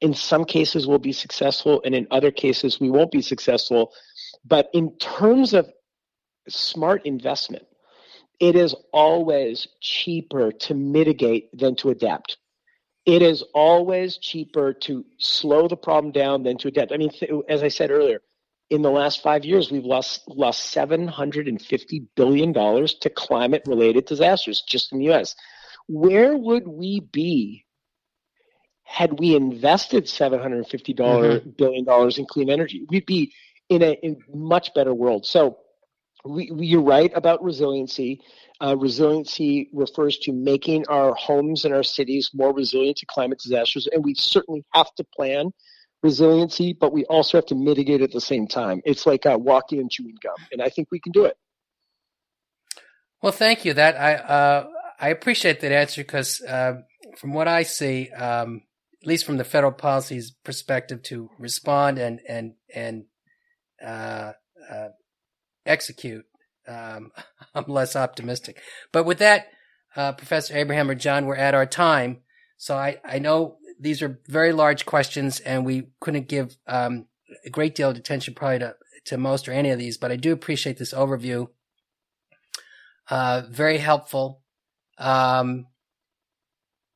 In 0.00 0.14
some 0.14 0.44
cases, 0.44 0.86
we'll 0.86 0.98
be 0.98 1.12
successful, 1.12 1.80
and 1.84 1.94
in 1.94 2.06
other 2.10 2.30
cases, 2.30 2.80
we 2.80 2.90
won't 2.90 3.12
be 3.12 3.22
successful. 3.22 3.92
But 4.44 4.68
in 4.72 4.96
terms 4.98 5.54
of 5.54 5.70
smart 6.48 7.06
investment. 7.06 7.64
It 8.40 8.56
is 8.56 8.74
always 8.92 9.68
cheaper 9.80 10.52
to 10.52 10.74
mitigate 10.74 11.56
than 11.56 11.76
to 11.76 11.90
adapt. 11.90 12.36
It 13.06 13.20
is 13.20 13.42
always 13.54 14.16
cheaper 14.16 14.72
to 14.72 15.04
slow 15.18 15.68
the 15.68 15.76
problem 15.76 16.12
down 16.12 16.42
than 16.42 16.56
to 16.58 16.68
adapt. 16.68 16.92
I 16.92 16.96
mean, 16.96 17.10
th- 17.10 17.30
as 17.48 17.62
I 17.62 17.68
said 17.68 17.90
earlier, 17.90 18.20
in 18.70 18.82
the 18.82 18.90
last 18.90 19.22
five 19.22 19.44
years, 19.44 19.70
we've 19.70 19.84
lost 19.84 20.22
lost 20.26 20.70
seven 20.70 21.06
hundred 21.06 21.48
and 21.48 21.60
fifty 21.60 22.06
billion 22.16 22.52
dollars 22.52 22.94
to 23.02 23.10
climate 23.10 23.62
related 23.66 24.06
disasters 24.06 24.62
just 24.62 24.92
in 24.92 24.98
the 24.98 25.04
U.S. 25.06 25.34
Where 25.86 26.36
would 26.36 26.66
we 26.66 27.00
be 27.00 27.66
had 28.84 29.18
we 29.18 29.36
invested 29.36 30.08
seven 30.08 30.40
hundred 30.40 30.66
fifty 30.68 30.94
mm-hmm. 30.94 31.50
billion 31.50 31.84
dollars 31.84 32.18
in 32.18 32.24
clean 32.24 32.48
energy? 32.48 32.86
We'd 32.88 33.06
be 33.06 33.34
in 33.68 33.82
a 33.82 33.92
in 34.02 34.18
much 34.32 34.72
better 34.74 34.94
world. 34.94 35.26
So 35.26 35.58
we, 36.24 36.50
we, 36.50 36.66
you're 36.66 36.82
right 36.82 37.12
about 37.14 37.44
resiliency. 37.44 38.22
Uh, 38.62 38.76
resiliency 38.76 39.68
refers 39.72 40.16
to 40.18 40.32
making 40.32 40.86
our 40.88 41.12
homes 41.14 41.64
and 41.64 41.74
our 41.74 41.82
cities 41.82 42.30
more 42.32 42.54
resilient 42.54 42.96
to 42.96 43.06
climate 43.06 43.38
disasters, 43.38 43.88
and 43.92 44.04
we 44.04 44.14
certainly 44.14 44.64
have 44.72 44.94
to 44.94 45.04
plan 45.16 45.52
resiliency, 46.04 46.76
but 46.78 46.92
we 46.92 47.04
also 47.06 47.38
have 47.38 47.46
to 47.46 47.54
mitigate 47.54 48.02
at 48.02 48.12
the 48.12 48.20
same 48.20 48.46
time. 48.46 48.80
It's 48.84 49.06
like 49.06 49.26
uh, 49.26 49.38
walking 49.40 49.80
and 49.80 49.90
chewing 49.90 50.16
gum, 50.22 50.36
and 50.52 50.62
I 50.62 50.68
think 50.68 50.88
we 50.92 51.00
can 51.00 51.12
do 51.12 51.24
it. 51.24 51.36
Well, 53.22 53.32
thank 53.32 53.64
you. 53.64 53.72
That 53.72 53.96
I 53.96 54.14
uh, 54.14 54.68
I 55.00 55.08
appreciate 55.08 55.60
that 55.60 55.72
answer 55.72 56.02
because 56.02 56.42
uh, 56.42 56.82
from 57.16 57.32
what 57.32 57.48
I 57.48 57.62
see, 57.62 58.10
um, 58.10 58.62
at 59.02 59.08
least 59.08 59.24
from 59.24 59.38
the 59.38 59.44
federal 59.44 59.72
policy's 59.72 60.30
perspective, 60.30 61.02
to 61.04 61.30
respond 61.38 61.98
and 61.98 62.20
and 62.28 62.52
and 62.72 63.04
uh, 63.82 64.32
uh, 64.70 64.88
execute, 65.64 66.26
um, 66.68 67.12
I'm 67.54 67.64
less 67.66 67.96
optimistic. 67.96 68.60
But 68.92 69.04
with 69.04 69.18
that, 69.18 69.46
uh, 69.96 70.12
Professor 70.12 70.56
Abraham 70.56 70.90
or 70.90 70.94
John, 70.94 71.26
we're 71.26 71.36
at 71.36 71.54
our 71.54 71.66
time. 71.66 72.20
So 72.56 72.76
I, 72.76 72.98
I 73.04 73.18
know 73.18 73.58
these 73.78 74.02
are 74.02 74.20
very 74.28 74.52
large 74.52 74.86
questions 74.86 75.40
and 75.40 75.64
we 75.64 75.88
couldn't 76.00 76.28
give 76.28 76.56
um, 76.66 77.06
a 77.44 77.50
great 77.50 77.74
deal 77.74 77.90
of 77.90 77.96
attention 77.96 78.34
probably 78.34 78.60
to, 78.60 78.74
to 79.06 79.18
most 79.18 79.48
or 79.48 79.52
any 79.52 79.70
of 79.70 79.78
these, 79.78 79.98
but 79.98 80.10
I 80.10 80.16
do 80.16 80.32
appreciate 80.32 80.78
this 80.78 80.94
overview. 80.94 81.48
Uh, 83.08 83.42
very 83.50 83.78
helpful. 83.78 84.40
Um, 84.98 85.66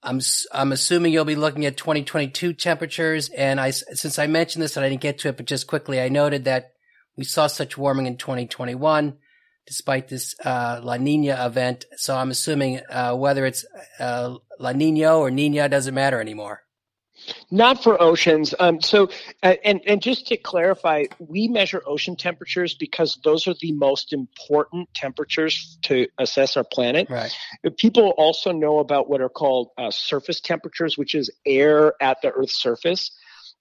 I'm 0.03 0.21
I'm 0.53 0.73
assuming 0.73 1.13
you'll 1.13 1.25
be 1.25 1.35
looking 1.35 1.67
at 1.67 1.77
2022 1.77 2.53
temperatures, 2.55 3.29
and 3.31 3.61
I 3.61 3.71
since 3.71 4.19
I 4.19 4.27
mentioned 4.27 4.63
this 4.63 4.77
and 4.77 4.87
I 4.87 4.89
didn't 4.89 5.03
get 5.03 5.19
to 5.19 5.29
it, 5.29 5.37
but 5.37 5.47
just 5.47 5.67
quickly, 5.67 6.01
I 6.01 6.09
noted 6.09 6.45
that 6.45 6.73
we 7.17 7.25
saw 7.25 7.49
such 7.49 7.77
warming 7.77 8.07
in 8.07 8.17
2021 8.17 9.19
despite 9.69 10.09
this 10.09 10.35
uh, 10.45 10.81
La 10.83 10.97
Nina 10.97 11.47
event. 11.47 11.85
So 11.97 12.17
I'm 12.17 12.31
assuming 12.31 12.81
uh, 12.91 13.15
whether 13.15 13.45
it's 13.45 13.65
uh, 14.01 14.37
La 14.59 14.73
Nina 14.73 15.17
or 15.17 15.31
Nina 15.31 15.69
doesn't 15.69 15.95
matter 15.95 16.21
anymore. 16.21 16.63
Not 17.51 17.83
for 17.83 18.01
oceans. 18.01 18.55
Um, 18.59 18.81
so, 18.81 19.11
uh, 19.43 19.57
and 19.63 19.83
and 19.87 20.01
just 20.01 20.29
to 20.29 20.37
clarify, 20.39 21.05
we 21.19 21.49
measure 21.49 21.83
ocean 21.85 22.17
temperatures 22.17 22.75
because 22.75 23.19
those 23.23 23.47
are 23.47 23.55
the 23.61 23.73
most 23.73 24.15
important 24.15 24.89
temperatures 24.95 25.79
to 25.83 26.07
assess 26.19 26.57
our 26.57 26.65
planet. 26.65 27.11
Right. 27.11 27.37
People 27.77 28.15
also 28.17 28.53
know 28.53 28.79
about 28.79 29.11
what 29.11 29.21
are 29.21 29.29
called 29.29 29.71
uh, 29.77 29.91
surface 29.91 30.41
temperatures, 30.41 30.97
which 30.97 31.15
is 31.15 31.31
air 31.45 31.93
at 32.01 32.23
the 32.23 32.31
Earth's 32.31 32.57
surface. 32.57 33.11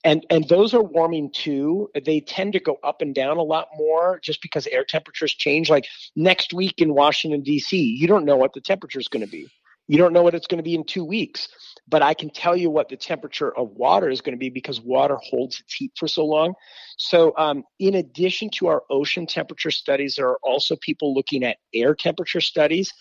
And 0.03 0.25
and 0.29 0.47
those 0.47 0.73
are 0.73 0.83
warming 0.83 1.31
too. 1.31 1.89
They 2.05 2.19
tend 2.19 2.53
to 2.53 2.59
go 2.59 2.77
up 2.83 3.01
and 3.01 3.13
down 3.13 3.37
a 3.37 3.43
lot 3.43 3.67
more 3.75 4.19
just 4.21 4.41
because 4.41 4.67
air 4.67 4.85
temperatures 4.85 5.33
change. 5.33 5.69
Like 5.69 5.87
next 6.15 6.53
week 6.53 6.75
in 6.77 6.93
washington 6.93 7.41
d.c 7.41 7.77
you 7.77 8.07
don't 8.07 8.25
know 8.25 8.37
what 8.37 8.53
the 8.53 8.61
temperature 8.61 8.99
is 8.99 9.07
going 9.07 9.25
to 9.25 9.31
be. 9.31 9.47
You 9.89 9.97
don't 9.97 10.11
know 10.11 10.21
what 10.21 10.35
it's 10.35 10.47
going 10.47 10.57
to 10.57 10.63
be 10.63 10.75
in 10.75 10.83
two 10.83 11.05
weeks. 11.05 11.47
But 11.87 12.01
i 12.01 12.13
can 12.13 12.29
tell 12.29 12.55
you 12.55 12.69
what 12.69 12.89
the 12.89 12.97
temperature 12.97 13.55
of 13.57 13.71
water 13.71 14.09
is 14.09 14.21
going 14.21 14.35
to 14.35 14.39
be 14.39 14.49
because 14.49 14.81
water 14.81 15.15
holds 15.15 15.59
its 15.59 15.73
heat 15.73 15.91
for 15.97 16.07
so 16.07 16.25
long. 16.25 16.53
So 16.97 17.33
um, 17.37 17.63
in 17.79 17.95
addition 17.95 18.49
to 18.57 18.67
our 18.67 18.83
ocean 18.89 19.25
temperature 19.25 19.71
studies 19.71 20.15
there 20.15 20.27
are 20.27 20.39
also 20.43 20.75
people 20.75 21.13
looking 21.13 21.43
at 21.43 21.57
air 21.73 21.95
temperature 21.95 22.41
studies. 22.41 22.93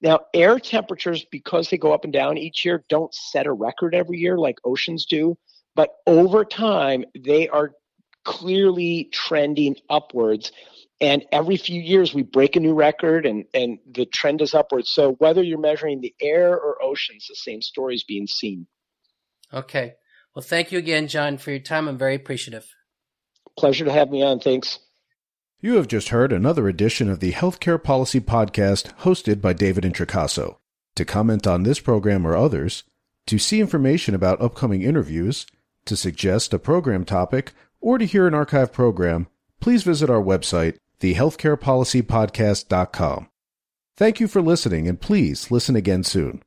Now, 0.00 0.20
air 0.34 0.58
temperatures, 0.58 1.24
because 1.30 1.70
they 1.70 1.78
go 1.78 1.94
up 1.94 2.04
and 2.04 2.12
down 2.12 2.36
each 2.36 2.62
year, 2.62 2.84
don't 2.90 3.14
set 3.14 3.46
a 3.46 3.52
record 3.52 3.94
every 3.94 4.18
year 4.18 4.36
like 4.36 4.58
oceans 4.62 5.06
do. 5.06 5.38
But 5.74 5.90
over 6.06 6.44
time, 6.44 7.04
they 7.18 7.48
are 7.48 7.72
clearly 8.24 9.08
trending 9.12 9.76
upwards. 9.90 10.52
And 11.00 11.24
every 11.32 11.56
few 11.56 11.80
years, 11.80 12.14
we 12.14 12.22
break 12.22 12.56
a 12.56 12.60
new 12.60 12.74
record 12.74 13.26
and, 13.26 13.44
and 13.52 13.78
the 13.90 14.06
trend 14.06 14.40
is 14.40 14.54
upwards. 14.54 14.90
So 14.90 15.12
whether 15.12 15.42
you're 15.42 15.58
measuring 15.58 16.00
the 16.00 16.14
air 16.20 16.52
or 16.52 16.82
oceans, 16.82 17.26
the 17.28 17.34
same 17.34 17.60
story 17.60 17.94
is 17.94 18.04
being 18.04 18.26
seen. 18.26 18.66
Okay. 19.52 19.94
Well, 20.34 20.42
thank 20.42 20.72
you 20.72 20.78
again, 20.78 21.08
John, 21.08 21.38
for 21.38 21.50
your 21.50 21.60
time. 21.60 21.88
I'm 21.88 21.98
very 21.98 22.14
appreciative. 22.14 22.66
Pleasure 23.58 23.84
to 23.84 23.92
have 23.92 24.10
me 24.10 24.22
on. 24.22 24.40
Thanks. 24.40 24.78
You 25.60 25.76
have 25.76 25.88
just 25.88 26.08
heard 26.08 26.32
another 26.32 26.68
edition 26.68 27.08
of 27.08 27.20
the 27.20 27.32
Healthcare 27.32 27.82
Policy 27.82 28.20
Podcast 28.20 28.94
hosted 29.00 29.40
by 29.40 29.52
David 29.52 29.84
Introcaso. 29.84 30.56
To 30.96 31.04
comment 31.04 31.46
on 31.46 31.62
this 31.62 31.80
program 31.80 32.26
or 32.26 32.36
others, 32.36 32.84
to 33.26 33.38
see 33.38 33.60
information 33.60 34.14
about 34.14 34.40
upcoming 34.40 34.82
interviews, 34.82 35.46
to 35.86 35.96
suggest 35.96 36.54
a 36.54 36.58
program 36.58 37.04
topic, 37.04 37.52
or 37.80 37.98
to 37.98 38.04
hear 38.04 38.26
an 38.26 38.34
archive 38.34 38.72
program, 38.72 39.26
please 39.60 39.82
visit 39.82 40.10
our 40.10 40.22
website, 40.22 40.76
thehealthcarepolicypodcast.com. 41.00 43.28
Thank 43.96 44.20
you 44.20 44.26
for 44.26 44.42
listening, 44.42 44.88
and 44.88 45.00
please 45.00 45.50
listen 45.50 45.76
again 45.76 46.02
soon. 46.02 46.42